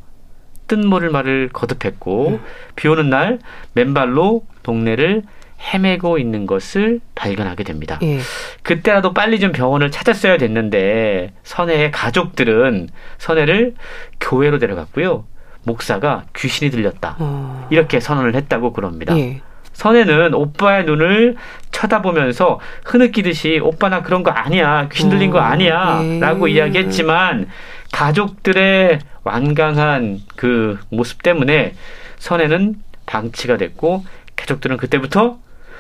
[0.74, 2.40] 뜻 모를 말을 거듭했고 음.
[2.76, 3.38] 비 오는 날
[3.74, 5.22] 맨발로 동네를
[5.62, 8.00] 헤매고 있는 것을 발견하게 됩니다.
[8.02, 8.20] 예.
[8.64, 13.76] 그때라도 빨리 좀 병원을 찾았어야 됐는데 선혜의 가족들은 선혜를
[14.20, 15.26] 교회로 데려갔고요.
[15.64, 17.18] 목사가 귀신이 들렸다.
[17.20, 17.68] 어.
[17.70, 19.16] 이렇게 선언을 했다고 그럽니다.
[19.18, 19.42] 예.
[19.74, 21.36] 선혜는 오빠의 눈을
[21.72, 24.90] 쳐다보면서 흐느끼듯이 오빠 나 그런 거 아니야.
[24.92, 25.42] 귀신 들린 거 어.
[25.42, 26.02] 아니야.
[26.04, 26.20] 예.
[26.20, 27.48] 라고 이야기했지만
[27.94, 31.76] 가족들의 완강한 그 모습 때문에
[32.18, 32.76] 선혜는
[33.06, 34.04] 방치가 됐고
[34.36, 35.38] 가족들은 그때부터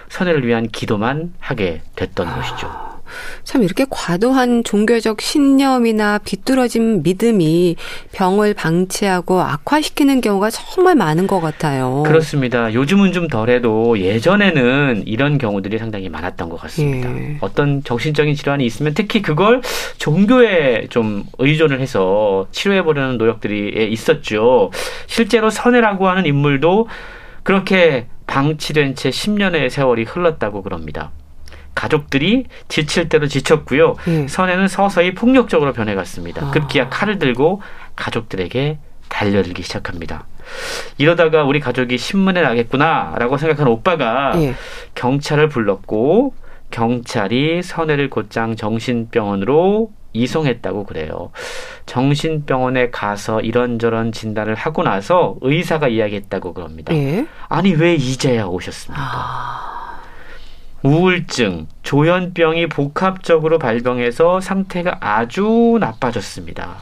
[0.09, 2.35] 선혜를 위한 기도만 하게 됐던 아.
[2.35, 2.92] 것이죠.
[3.43, 7.75] 참 이렇게 과도한 종교적 신념이나 비뚤어진 믿음이
[8.11, 12.03] 병을 방치하고 악화시키는 경우가 정말 많은 것 같아요.
[12.05, 12.73] 그렇습니다.
[12.73, 17.09] 요즘은 좀 덜해도 예전에는 이런 경우들이 상당히 많았던 것 같습니다.
[17.09, 17.37] 예.
[17.41, 19.61] 어떤 정신적인 질환이 있으면 특히 그걸
[19.97, 24.71] 종교에 좀 의존을 해서 치료해 보려는 노력들이 있었죠.
[25.07, 26.87] 실제로 선혜라고 하는 인물도
[27.43, 31.11] 그렇게 방치된 채 10년의 세월이 흘렀다고 그럽니다.
[31.75, 33.95] 가족들이 지칠 대로 지쳤고요.
[34.07, 34.27] 음.
[34.27, 36.47] 선혜는 서서히 폭력적으로 변해갔습니다.
[36.47, 36.51] 아.
[36.51, 37.61] 급기야 칼을 들고
[37.95, 38.77] 가족들에게
[39.09, 40.25] 달려들기 시작합니다.
[40.97, 44.55] 이러다가 우리 가족이 신문에 나겠구나라고 생각한 오빠가 예.
[44.95, 46.33] 경찰을 불렀고
[46.71, 51.31] 경찰이 선혜를 곧장 정신병원으로 이송했다고 그래요.
[51.85, 56.93] 정신병원에 가서 이런저런 진단을 하고 나서 의사가 이야기했다고 그럽니다.
[56.93, 57.27] 예?
[57.49, 59.01] 아니 왜 이제야 오셨습니까?
[59.03, 59.82] 아...
[60.83, 66.77] 우울증, 조현병이 복합적으로 발병해서 상태가 아주 나빠졌습니다.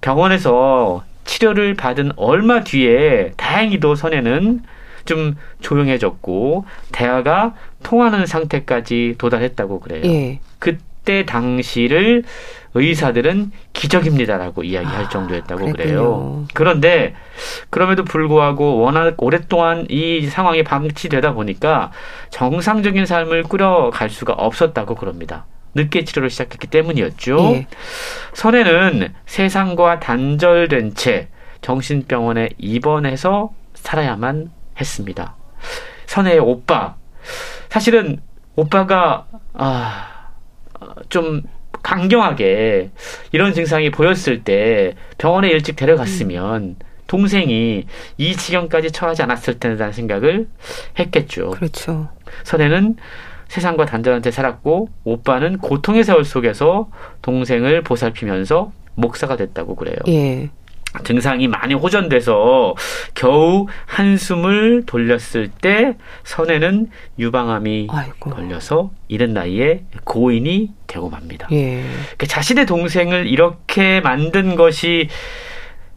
[0.00, 4.62] 병원에서 치료를 받은 얼마 뒤에 다행히도 선에는
[5.04, 10.02] 좀 조용해졌고 대화가 통하는 상태까지 도달했다고 그래요.
[10.04, 10.40] 예.
[10.58, 12.24] 그때 당시를
[12.74, 16.46] 의사들은 기적입니다라고 이야기할 아, 정도였다고 그 그래요.
[16.54, 17.14] 그런데
[17.70, 21.92] 그럼에도 불구하고 워낙 오랫동안 이 상황이 방치되다 보니까
[22.30, 25.46] 정상적인 삶을 꾸려갈 수가 없었다고 그럽니다.
[25.74, 27.38] 늦게 치료를 시작했기 때문이었죠.
[27.54, 27.66] 예.
[28.34, 31.28] 선혜는 세상과 단절된 채
[31.62, 35.36] 정신병원에 입원해서 살아야만 했습니다.
[36.06, 36.96] 선혜의 오빠.
[37.70, 38.20] 사실은
[38.54, 40.08] 오빠가 아,
[41.08, 41.42] 좀
[41.82, 42.90] 강경하게
[43.32, 46.76] 이런 증상이 보였을 때 병원에 일찍 데려갔으면 음.
[47.06, 47.84] 동생이
[48.16, 50.46] 이 지경까지 처하지 않았을 텐데라는 생각을
[50.98, 51.50] 했겠죠.
[51.50, 52.08] 그렇죠.
[52.44, 52.96] 선혜는
[53.48, 56.88] 세상과 단절한 채 살았고 오빠는 고통의 세월 속에서
[57.20, 59.96] 동생을 보살피면서 목사가 됐다고 그래요.
[60.08, 60.48] 예.
[61.04, 62.74] 증상이 많이 호전돼서
[63.14, 66.88] 겨우 한숨을 돌렸을 때 선혜는
[67.18, 68.30] 유방암이 아이고.
[68.30, 71.48] 걸려서 이른 나이에 고인이 되고 맙니다.
[71.52, 71.82] 예.
[71.82, 75.08] 그러니까 자신의 동생을 이렇게 만든 것이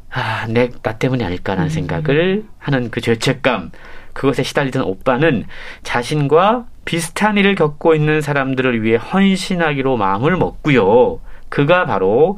[0.10, 1.70] 아, 내, 나 때문이 아닐까라는 음.
[1.70, 3.72] 생각을 하는 그 죄책감,
[4.14, 5.46] 그것에 시달리던 오빠는
[5.84, 11.20] 자신과 비슷한 일을 겪고 있는 사람들을 위해 헌신하기로 마음을 먹고요.
[11.50, 12.38] 그가 바로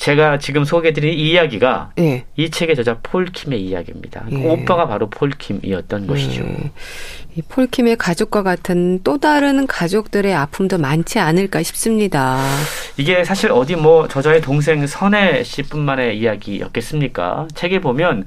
[0.00, 2.24] 제가 지금 소개드린 이 이야기가 예.
[2.34, 4.24] 이 책의 저자 폴킴의 이야기입니다.
[4.32, 4.48] 예.
[4.48, 6.06] 오빠가 바로 폴킴이었던 예.
[6.06, 6.42] 것이죠.
[7.36, 12.38] 이 폴킴의 가족과 같은 또 다른 가족들의 아픔도 많지 않을까 싶습니다.
[12.96, 17.48] 이게 사실 어디 뭐 저자의 동생 선혜 씨뿐만의 이야기였겠습니까?
[17.54, 18.24] 책에 보면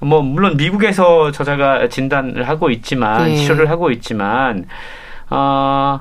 [0.00, 3.36] 뭐 물론 미국에서 저자가 진단을 하고 있지만 예.
[3.36, 4.66] 치료를 하고 있지만
[5.30, 6.00] 어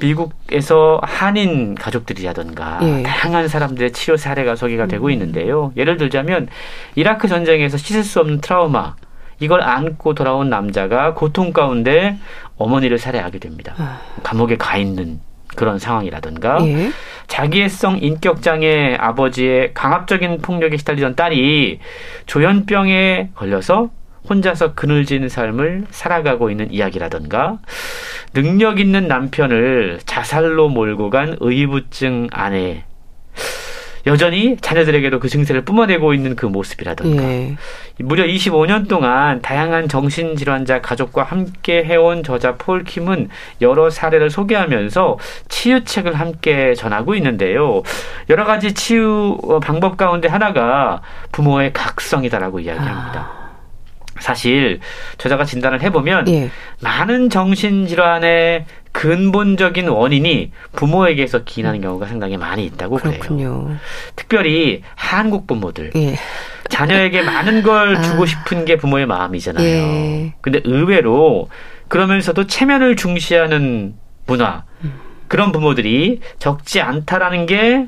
[0.00, 3.02] 미국에서 한인 가족들이라던가 예.
[3.02, 4.88] 다양한 사람들의 치료 사례가 소개가 음.
[4.88, 5.72] 되고 있는데요.
[5.76, 6.48] 예를 들자면
[6.94, 8.94] 이라크 전쟁에서 씻을 수 없는 트라우마
[9.40, 12.16] 이걸 안고 돌아온 남자가 고통 가운데
[12.56, 13.74] 어머니를 살해하게 됩니다.
[13.78, 14.00] 아.
[14.22, 15.20] 감옥에 가 있는
[15.56, 16.90] 그런 상황이라든가 예.
[17.26, 21.80] 자기애성 인격장애 아버지의 강압적인 폭력에 시달리던 딸이
[22.26, 23.90] 조현병에 걸려서
[24.28, 27.58] 혼자서 그늘진 삶을 살아가고 있는 이야기라든가
[28.32, 32.84] 능력 있는 남편을 자살로 몰고 간 의부증 아내
[34.06, 37.56] 여전히 자녀들에게도 그 증세를 뿜어내고 있는 그 모습이라든가 예.
[37.98, 43.28] 무려 25년 동안 다양한 정신질환자 가족과 함께 해온 저자 폴 킴은
[43.62, 45.18] 여러 사례를 소개하면서
[45.48, 47.82] 치유책을 함께 전하고 있는데요.
[48.30, 51.02] 여러 가지 치유 방법 가운데 하나가
[51.32, 53.20] 부모의 각성이다라고 이야기합니다.
[53.42, 53.45] 아.
[54.20, 54.80] 사실
[55.18, 56.50] 저자가 진단을 해보면 예.
[56.80, 63.64] 많은 정신질환의 근본적인 원인이 부모에게서 기인하는 경우가 상당히 많이 있다고 그렇군요.
[63.64, 63.76] 그래요.
[64.16, 65.92] 특별히 한국 부모들.
[65.96, 66.16] 예.
[66.70, 68.02] 자녀에게 많은 걸 아.
[68.02, 69.66] 주고 싶은 게 부모의 마음이잖아요.
[69.66, 70.32] 예.
[70.40, 71.48] 근데 의외로
[71.88, 73.94] 그러면서도 체면을 중시하는
[74.26, 74.64] 문화.
[74.82, 74.94] 음.
[75.28, 77.86] 그런 부모들이 적지 않다라는 게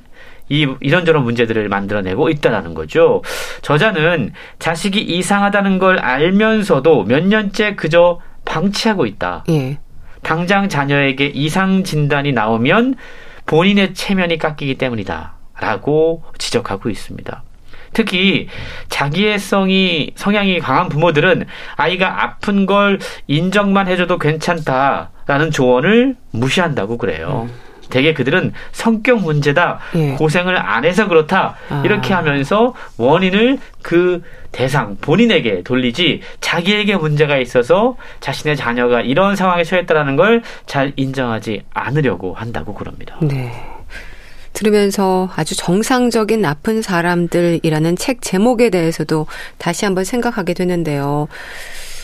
[0.49, 3.23] 이, 이런저런 문제들을 만들어내고 있다라는 거죠.
[3.63, 9.45] 저자는 자식이 이상하다는 걸 알면서도 몇 년째 그저 방치하고 있다.
[9.51, 9.79] 예.
[10.23, 12.97] 당장 자녀에게 이상 진단이 나오면
[13.47, 15.35] 본인의 체면이 깎이기 때문이다.
[15.61, 17.43] 라고 지적하고 있습니다.
[17.93, 18.49] 특히
[18.89, 21.47] 자기의 성이 성향이 강한 부모들은
[21.77, 27.49] 아이가 아픈 걸 인정만 해줘도 괜찮다라는 조언을 무시한다고 그래요.
[27.49, 27.68] 음.
[27.91, 30.13] 대개 그들은 성격 문제다, 예.
[30.13, 31.83] 고생을 안 해서 그렇다 아.
[31.85, 34.23] 이렇게 하면서 원인을 그
[34.53, 42.35] 대상 본인에게 돌리지 자기에게 문제가 있어서 자신의 자녀가 이런 상황에 처했다라는 걸 잘 인정하지 않으려고
[42.35, 43.17] 한다고 그럽니다.
[43.21, 43.53] 네.
[44.53, 49.27] 들으면서 아주 정상적인 나쁜 사람들이라는 책 제목에 대해서도
[49.57, 51.29] 다시 한번 생각하게 되는데요.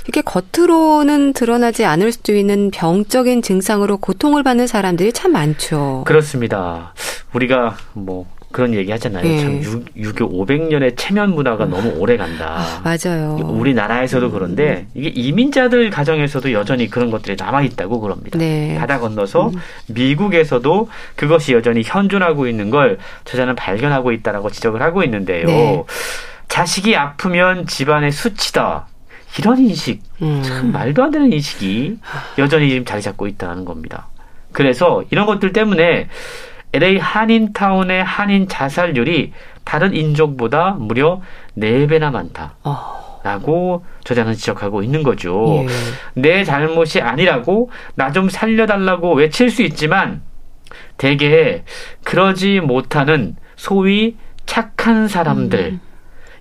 [0.06, 6.04] 이게 겉으로는 드러나지 않을 수도 있는 병적인 증상으로 고통을 받는 사람들이 참 많죠.
[6.06, 6.92] 그렇습니다.
[7.32, 9.26] 우리가 뭐 그런 얘기 하잖아요.
[9.26, 9.40] 예.
[9.40, 11.70] 참 유, 교 500년의 체면 문화가 음.
[11.70, 12.58] 너무 오래 간다.
[12.58, 13.36] 아, 맞아요.
[13.42, 14.30] 우리나라에서도 음.
[14.30, 18.38] 그런데 이게 이민자들 가정에서도 여전히 그런 것들이 남아 있다고 그럽니다.
[18.38, 18.76] 네.
[18.78, 19.54] 바다 건너서 음.
[19.88, 25.46] 미국에서도 그것이 여전히 현존하고 있는 걸 저자는 발견하고 있다라고 지적을 하고 있는데요.
[25.46, 25.82] 네.
[26.46, 28.86] 자식이 아프면 집안의 수치다.
[29.38, 30.42] 이런 인식, 음.
[30.42, 31.98] 참 말도 안 되는 인식이
[32.38, 34.08] 여전히 지금 자리 잡고 있다는 겁니다.
[34.52, 36.08] 그래서 이런 것들 때문에
[36.72, 39.32] LA 한인타운의 한인 자살률이
[39.64, 41.20] 다른 인종보다 무려
[41.58, 42.54] 4배나 많다.
[42.64, 43.20] 어.
[43.24, 45.64] 라고 저자는 지적하고 있는 거죠.
[45.64, 46.20] 예.
[46.20, 50.20] 내 잘못이 아니라고 나 좀 살려달라고 외칠 수 있지만
[50.98, 51.62] 대개
[52.04, 54.16] 그러지 못하는 소위
[54.46, 55.80] 착한 사람들, 음.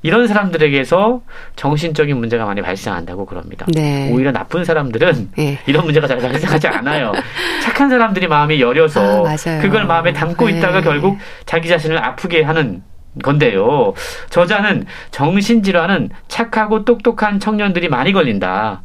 [0.04, 1.22] 이런 사람들에게서
[1.56, 3.66] 정신적인 문제가 많이 발생한다고 그럽니다.
[3.74, 4.12] 네.
[4.12, 5.60] 오히려 나쁜 사람들은 네.
[5.66, 7.14] 이런 문제가 잘 발생하지 않아요.
[7.64, 10.58] 착한 사람들이 마음이 여려서 아, 그걸 마음에 담고 네.
[10.58, 12.84] 있다가 결국 자기 자신을 아프게 하는
[13.24, 13.94] 건데요.
[14.30, 18.82] 저자는 정신질환은 착하고 똑똑한 청년들이 많이 걸린다.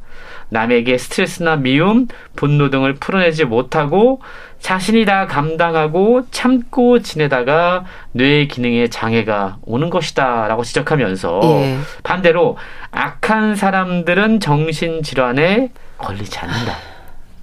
[0.51, 2.07] 남에게 스트레스나 미움,
[2.37, 4.21] 분노 등을 풀어내지 못하고
[4.61, 11.79] 자신이 다 감당하고 참고 지내다가 뇌 기능에 장애가 오는 것이다 라고 지적하면서 예.
[12.03, 12.57] 반대로
[12.91, 16.77] 악한 사람들은 정신 질환에 걸리지 않는다.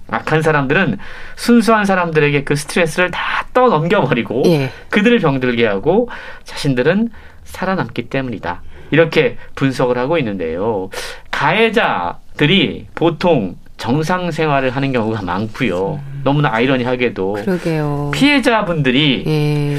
[0.08, 0.98] 악한 사람들은
[1.34, 4.70] 순수한 사람들에게 그 스트레스를 다 떠넘겨버리고 예.
[4.90, 6.08] 그들을 병들게 하고
[6.44, 7.10] 자신들은
[7.44, 8.62] 살아남기 때문이다.
[8.90, 10.90] 이렇게 분석을 하고 있는데요.
[11.30, 16.00] 가해자들이 보통 정상 생활을 하는 경우가 많고요.
[16.24, 18.10] 너무나 아이러니하게도 그러게요.
[18.14, 19.76] 피해자분들이 예.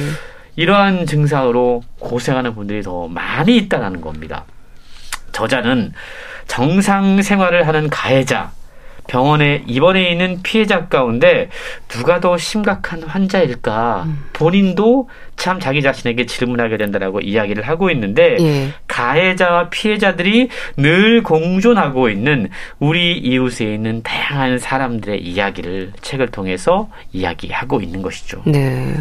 [0.56, 4.46] 이러한 증상으로 고생하는 분들이 더 많이 있다는 겁니다.
[5.32, 5.94] 저자는
[6.48, 8.52] 정상 생활을 하는 가해자,
[9.08, 11.50] 병원에 입원해 있는 피해자 가운데
[11.88, 14.26] 누가 더 심각한 환자일까 음.
[14.34, 18.70] 본인도 참 자기 자신에게 질문하게 된다라고 이야기를 하고 있는데 예.
[18.88, 22.50] 가해자와 피해자들이 늘 공존하고 있는
[22.80, 28.42] 우리 이웃에 있는 다양한 사람들의 이야기를 책을 통해서 이야기하고 있는 것이죠.
[28.46, 28.94] 네.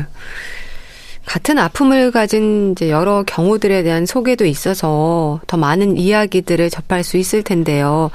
[1.25, 7.43] 같은 아픔을 가진 이제 여러 경우들에 대한 소개도 있어서 더 많은 이야기들을 접할 수 있을
[7.43, 8.11] 텐데요.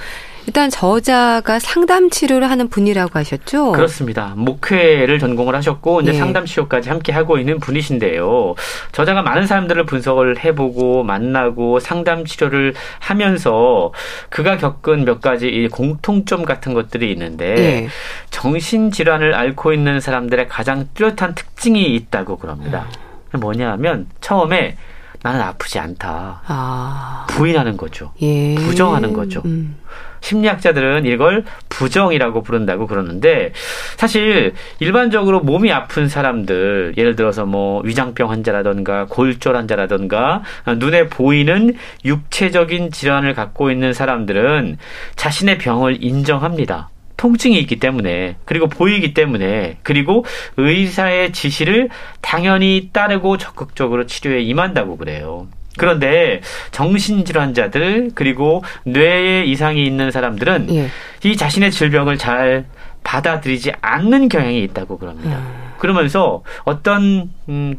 [0.48, 3.74] 일단 저자가 상담 치료를 하는 분이라고 하셨죠?
[3.74, 4.34] 그렇습니다.
[4.36, 6.18] 목회를 전공을 하셨고 이제 예.
[6.18, 8.56] 상담 치료까지 함께 하고 있는 분이신데요.
[8.92, 13.92] 저자가 많은 사람들을 분석을 해보고 만나고 상담 치료를 하면서
[14.30, 17.88] 그가 겪은 몇 가지 공통점 같은 것들이 있는데 예.
[18.30, 22.88] 정신 질환을 앓고 있는 사람들의 가장 뚜렷한 특징이 있다고 그럽니다.
[23.36, 23.40] 음.
[23.40, 24.76] 뭐냐하면 처음에
[25.24, 26.42] 나는 아프지 않다.
[26.46, 27.28] 아.
[27.30, 28.12] 부인하는 거죠.
[28.22, 28.56] 예.
[28.56, 29.42] 부정하는 거죠.
[29.46, 29.78] 음.
[30.22, 33.52] 심리학자들은 이걸 부정이라고 부른다고 그러는데
[33.98, 40.44] 사실 일반적으로 몸이 아픈 사람들 예를 들어서 뭐 위장병 환자라던가 골절 환자라던가
[40.78, 44.78] 눈에 보이는 육체적인 질환을 갖고 있는 사람들은
[45.16, 46.90] 자신의 병을 인정합니다.
[47.18, 50.26] 통증이 있기 때문에 그리고 보이기 때문에 그리고
[50.58, 55.48] 의사의 지시를 당연히 따르고 적극적으로 치료에 임한다고 그래요.
[55.78, 56.42] 그런데
[56.72, 60.90] 정신질환자들 그리고 뇌에 이상이 있는 사람들은 예.
[61.24, 62.66] 이 자신의 질병을 잘
[63.04, 65.38] 받아들이지 않는 경향이 있다고 그럽니다.
[65.38, 65.72] 음.
[65.80, 67.76] 그러면서 어떤 음,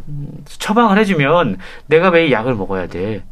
[0.46, 3.22] 처방을 해주면 내가 왜 약을 먹어야 돼?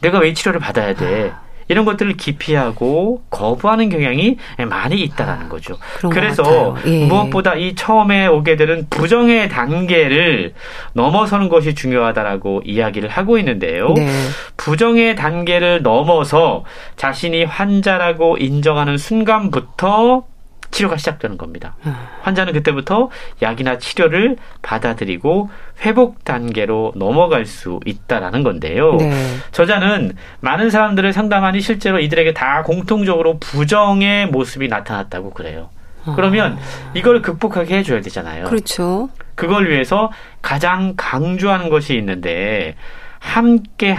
[0.00, 1.30] 내가 왜 치료를 받아야 돼?
[1.32, 1.47] 아.
[1.68, 4.36] 이런 것들을 기피하고 거부하는 경향이
[4.68, 5.76] 많이 있다라는 아, 거죠.
[6.10, 7.06] 그래서 예.
[7.06, 10.54] 무엇보다 이 처음에 오게 되는 부정의 단계를
[10.94, 13.92] 넘어서는 것이 중요하다라고 이야기를 하고 있는데요.
[13.94, 14.08] 네.
[14.56, 16.64] 부정의 단계를 넘어서
[16.96, 20.24] 자신이 환자라고 인정하는 순간부터
[20.70, 21.76] 치료가 시작되는 겁니다.
[21.84, 22.08] 아.
[22.22, 23.10] 환자는 그때부터
[23.42, 25.50] 약이나 치료를 받아들이고
[25.80, 28.96] 회복 단계로 넘어갈 수 있다라는 건데요.
[28.96, 29.12] 네.
[29.52, 35.70] 저자는 많은 사람들을 상담하니 실제로 이들에게 다 공통적으로 부정의 모습이 나타났다고 그래요.
[36.04, 36.14] 아.
[36.14, 36.58] 그러면
[36.94, 38.44] 이걸 극복하게 해줘야 되잖아요.
[38.44, 39.08] 그렇죠.
[39.34, 40.10] 그걸 위해서
[40.42, 42.74] 가장 강조하는 것이 있는데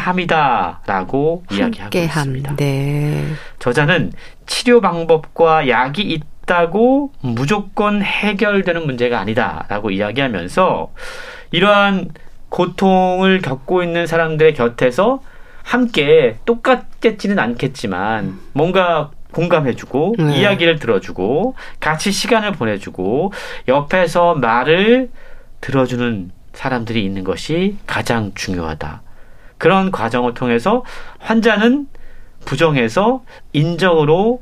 [0.09, 2.55] 함께함이다라고 이야기하고 있습니다.
[2.55, 3.25] 네.
[3.59, 4.13] 저자는
[4.45, 10.91] 치료 방법과 약이 있 있다고 무조건 해결되는 문제가 아니다라고 이야기하면서
[11.51, 12.09] 이러한
[12.49, 15.21] 고통을 겪고 있는 사람들의 곁에서
[15.63, 20.39] 함께 똑같겠지는 않겠지만 뭔가 공감해주고 네.
[20.39, 23.31] 이야기를 들어주고 같이 시간을 보내주고
[23.67, 25.11] 옆에서 말을
[25.61, 29.03] 들어주는 사람들이 있는 것이 가장 중요하다.
[29.59, 30.83] 그런 과정을 통해서
[31.19, 31.87] 환자는
[32.45, 33.23] 부정해서
[33.53, 34.41] 인정으로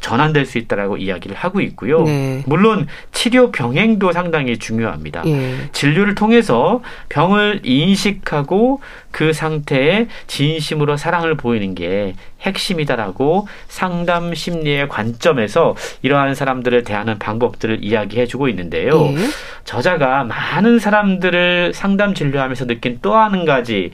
[0.00, 2.04] 전환될 수 있다라고 이야기를 하고 있고요.
[2.04, 2.44] 네.
[2.46, 5.24] 물론 치료 병행도 상당히 중요합니다.
[5.26, 5.56] 예.
[5.72, 8.80] 진료를 통해서 병을 인식하고
[9.10, 18.48] 그 상태에 진심으로 사랑을 보이는 게 핵심이다라고 상담 심리의 관점에서 이러한 사람들을 대하는 방법들을 이야기해주고
[18.48, 19.06] 있는데요.
[19.06, 19.16] 예.
[19.64, 23.92] 저자가 많은 사람들을 상담 진료하면서 느낀 또 한 가지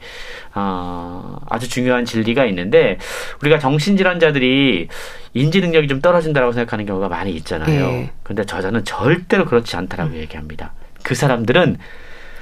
[0.55, 2.99] 어, 아주 중요한 진리가 있는데
[3.43, 4.89] 우리가 정신질환자들이
[5.35, 7.87] 인지 능력이 좀 떨어진다라고 생각하는 경우가 많이 있잖아요.
[7.87, 8.11] 네.
[8.23, 10.17] 근데 저자는 절대로 그렇지 않다라고 음.
[10.17, 10.73] 얘기합니다.
[11.03, 11.79] 그 사람들은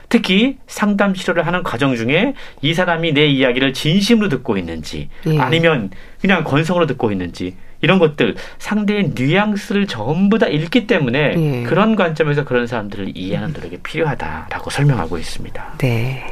[0.08, 5.38] 특히 상담 치료를 하는 과정 중에 이 사람이 내 이야기를 진심으로 듣고 있는지 네.
[5.38, 5.90] 아니면
[6.20, 11.62] 그냥 건성으로 듣고 있는지 이런 것들 상대의 뉘앙스를 전부 다 읽기 때문에 네.
[11.62, 15.74] 그런 관점에서 그런 사람들을 이해하는 노력이 필요하다라고 설명하고 있습니다.
[15.78, 16.26] 네.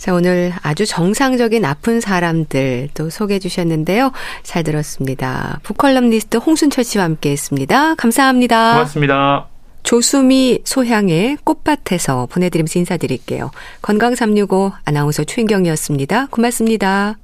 [0.00, 4.12] 자, 오늘 아주 정상적인 아픈 사람들 또 소개해 주셨는데요.
[4.42, 5.60] 잘 들었습니다.
[5.62, 7.96] 북컬럼니스트 홍순철 씨와 함께 했습니다.
[7.96, 8.72] 감사합니다.
[8.72, 9.48] 고맙습니다.
[9.82, 13.50] 조수미 소향의 꽃밭에서 보내드리면서 인사드릴게요.
[13.82, 16.28] 건강365 아나운서 최인경이었습니다.
[16.30, 17.16] 고맙습니다.